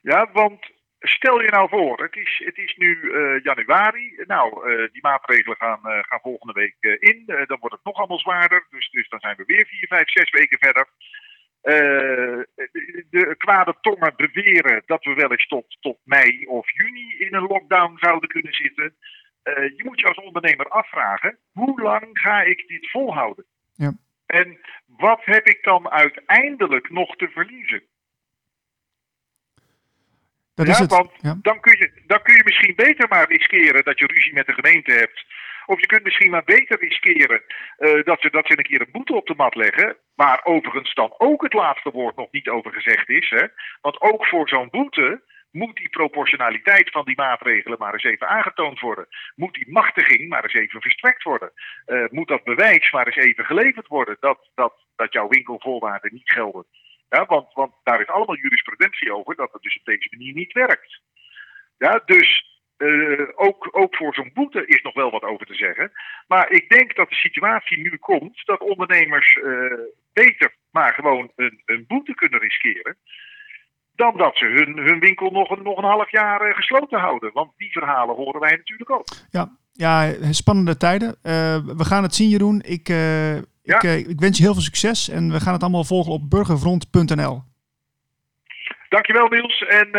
Ja, 0.01 0.29
want 0.31 0.71
stel 0.99 1.41
je 1.41 1.49
nou 1.49 1.69
voor, 1.69 2.01
het 2.01 2.15
is, 2.15 2.41
het 2.45 2.57
is 2.57 2.75
nu 2.75 3.11
eh, 3.11 3.43
januari. 3.43 4.23
Nou, 4.27 4.67
die 4.91 5.01
maatregelen 5.01 5.57
gaan, 5.57 5.79
gaan 5.81 6.19
volgende 6.21 6.53
week 6.53 6.99
in. 6.99 7.23
Dan 7.25 7.59
wordt 7.59 7.75
het 7.75 7.83
nog 7.83 7.97
allemaal 7.97 8.19
zwaarder. 8.19 8.67
Dus, 8.69 8.89
dus 8.89 9.09
dan 9.09 9.19
zijn 9.19 9.35
we 9.35 9.43
weer 9.45 9.65
vier, 9.65 9.87
vijf, 9.87 10.09
zes 10.09 10.29
weken 10.29 10.57
verder. 10.57 10.87
De, 11.61 12.47
de 13.09 13.35
kwade 13.37 13.75
tongen 13.81 14.13
beweren 14.15 14.83
dat 14.85 15.03
we 15.03 15.13
wel 15.13 15.31
eens 15.31 15.47
tot, 15.47 15.77
tot 15.79 15.97
mei 16.03 16.45
of 16.45 16.71
juni 16.71 17.15
in 17.17 17.33
een 17.33 17.47
lockdown 17.47 17.97
zouden 17.99 18.29
kunnen 18.29 18.53
zitten. 18.53 18.95
Eh, 19.43 19.63
je 19.77 19.83
moet 19.83 19.99
je 19.99 20.07
als 20.07 20.17
ondernemer 20.17 20.67
afvragen: 20.69 21.37
hoe 21.51 21.81
lang 21.81 22.07
ga 22.19 22.41
ik 22.41 22.67
dit 22.67 22.89
volhouden? 22.89 23.45
Ja. 23.73 23.91
En 24.25 24.59
wat 24.87 25.21
heb 25.23 25.47
ik 25.47 25.63
dan 25.63 25.89
uiteindelijk 25.89 26.89
nog 26.89 27.15
te 27.15 27.29
verliezen? 27.29 27.83
Dat 30.55 30.65
Ja, 30.65 30.71
is 30.71 30.79
het. 30.79 30.91
want 30.91 31.11
Ja. 31.21 31.37
dan, 31.41 31.59
kun 31.59 31.77
je, 31.77 32.03
dan 32.07 32.21
kun 32.21 32.35
je 32.35 32.43
misschien 32.45 32.75
beter 32.75 33.07
maar 33.09 33.27
riskeren 33.27 33.83
dat 33.83 33.99
je 33.99 34.05
ruzie 34.07 34.33
met 34.33 34.45
de 34.45 34.53
gemeente 34.53 34.91
hebt. 34.91 35.25
Of 35.65 35.79
je 35.79 35.85
kunt 35.85 36.03
misschien 36.03 36.31
maar 36.31 36.43
beter 36.43 36.79
riskeren 36.79 37.43
eh, 37.77 38.03
dat, 38.03 38.21
ze, 38.21 38.29
dat 38.29 38.45
ze 38.47 38.57
een 38.57 38.63
keer 38.63 38.81
een 38.81 38.91
boete 38.91 39.13
op 39.13 39.27
de 39.27 39.35
mat 39.35 39.55
leggen. 39.55 39.97
Waar 40.15 40.39
overigens 40.43 40.93
dan 40.93 41.13
ook 41.17 41.43
het 41.43 41.53
laatste 41.53 41.91
woord 41.91 42.15
nog 42.15 42.31
niet 42.31 42.49
over 42.49 42.71
gezegd 42.73 43.09
is. 43.09 43.29
Hè? 43.29 43.45
Want 43.81 44.01
ook 44.01 44.25
voor 44.27 44.47
zo'n 44.49 44.69
boete 44.69 45.23
moet 45.53 45.75
die 45.75 45.89
proportionaliteit 45.89 46.91
van 46.91 47.05
die 47.05 47.15
maatregelen 47.15 47.79
maar 47.79 47.93
eens 47.93 48.03
even 48.03 48.27
aangetoond 48.27 48.79
worden. 48.79 49.07
Moet 49.35 49.53
die 49.53 49.71
machtiging 49.71 50.29
maar 50.29 50.43
eens 50.43 50.53
even 50.53 50.81
verstrekt 50.81 51.23
worden. 51.23 51.51
Eh, 51.85 52.03
moet 52.09 52.27
dat 52.27 52.43
bewijs 52.43 52.91
maar 52.91 53.05
eens 53.05 53.25
even 53.25 53.45
geleverd 53.45 53.87
worden 53.87 54.17
dat, 54.19 54.49
dat, 54.55 54.73
dat 54.95 55.13
jouw 55.13 55.27
winkelvoorwaarden 55.27 56.13
niet 56.13 56.31
gelden. 56.31 56.65
Ja, 57.09 57.25
want, 57.25 57.53
want 57.53 57.73
daar 57.83 58.01
is 58.01 58.07
allemaal 58.07 58.37
jurisprudentie 58.37 59.13
over 59.13 59.35
dat 59.35 59.53
het 59.53 59.61
dus 59.61 59.77
op 59.77 59.85
deze 59.85 60.07
manier 60.11 60.33
niet 60.33 60.53
werkt. 60.53 61.01
Ja, 61.77 62.01
dus 62.05 62.53
eh, 62.77 63.27
ook, 63.35 63.69
ook 63.71 63.95
voor 63.95 64.13
zo'n 64.13 64.31
boete 64.33 64.65
is 64.65 64.81
nog 64.81 64.93
wel 64.93 65.11
wat 65.11 65.23
over 65.23 65.45
te 65.45 65.55
zeggen. 65.55 65.91
Maar 66.27 66.51
ik 66.51 66.69
denk 66.69 66.95
dat 66.95 67.09
de 67.09 67.15
situatie 67.15 67.77
nu 67.77 67.97
komt 67.97 68.45
dat 68.45 68.59
ondernemers 68.59 69.33
eh, 69.33 69.79
beter 70.13 70.55
maar 70.71 70.93
gewoon 70.93 71.31
een, 71.35 71.61
een 71.65 71.85
boete 71.87 72.13
kunnen 72.13 72.39
riskeren. 72.39 72.97
Dan 73.95 74.17
dat 74.17 74.37
ze 74.37 74.45
hun, 74.45 74.77
hun 74.85 74.99
winkel 74.99 75.31
nog 75.31 75.49
een, 75.49 75.63
nog 75.63 75.77
een 75.77 75.83
half 75.83 76.11
jaar 76.11 76.41
eh, 76.41 76.55
gesloten 76.55 76.99
houden. 76.99 77.31
Want 77.33 77.51
die 77.57 77.71
verhalen 77.71 78.15
horen 78.15 78.39
wij 78.39 78.55
natuurlijk 78.55 78.91
ook. 78.91 79.05
Ja, 79.29 79.49
ja, 79.71 80.13
spannende 80.31 80.77
tijden. 80.77 81.09
Eh, 81.21 81.57
we 81.77 81.85
gaan 81.85 82.03
het 82.03 82.15
zien, 82.15 82.29
Jeroen. 82.29 82.61
Ik, 82.65 82.89
eh, 82.89 83.35
Ja. 83.35 83.81
ik, 83.81 84.07
ik 84.07 84.19
wens 84.19 84.37
je 84.37 84.43
heel 84.43 84.53
veel 84.53 84.61
succes 84.61 85.09
en 85.09 85.31
we 85.31 85.39
gaan 85.39 85.53
het 85.53 85.61
allemaal 85.61 85.83
volgen 85.83 86.13
op 86.13 86.29
burgerfront.nl. 86.29 87.41
Dankjewel 88.89 89.27
Niels. 89.27 89.61
En 89.61 89.89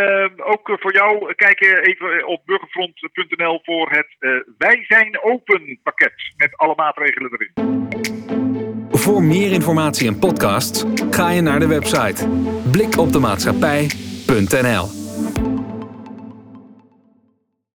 ook 0.44 0.76
voor 0.80 0.92
jou, 0.92 1.34
kijk 1.34 1.60
even 1.60 2.26
op 2.26 2.42
burgerfront.nl 2.44 3.60
voor 3.62 3.90
het 3.90 4.16
Wij 4.58 4.84
zijn 4.88 5.22
open 5.22 5.80
pakket. 5.82 6.14
Met 6.36 6.56
alle 6.56 6.74
maatregelen 6.76 7.30
erin. 7.32 8.43
Voor 8.90 9.22
meer 9.22 9.52
informatie 9.52 10.06
en 10.06 10.18
podcasts 10.18 10.84
ga 11.10 11.30
je 11.30 11.40
naar 11.40 11.60
de 11.60 11.66
website 11.66 12.28
blikopdemaatschappij.nl. 12.70 15.03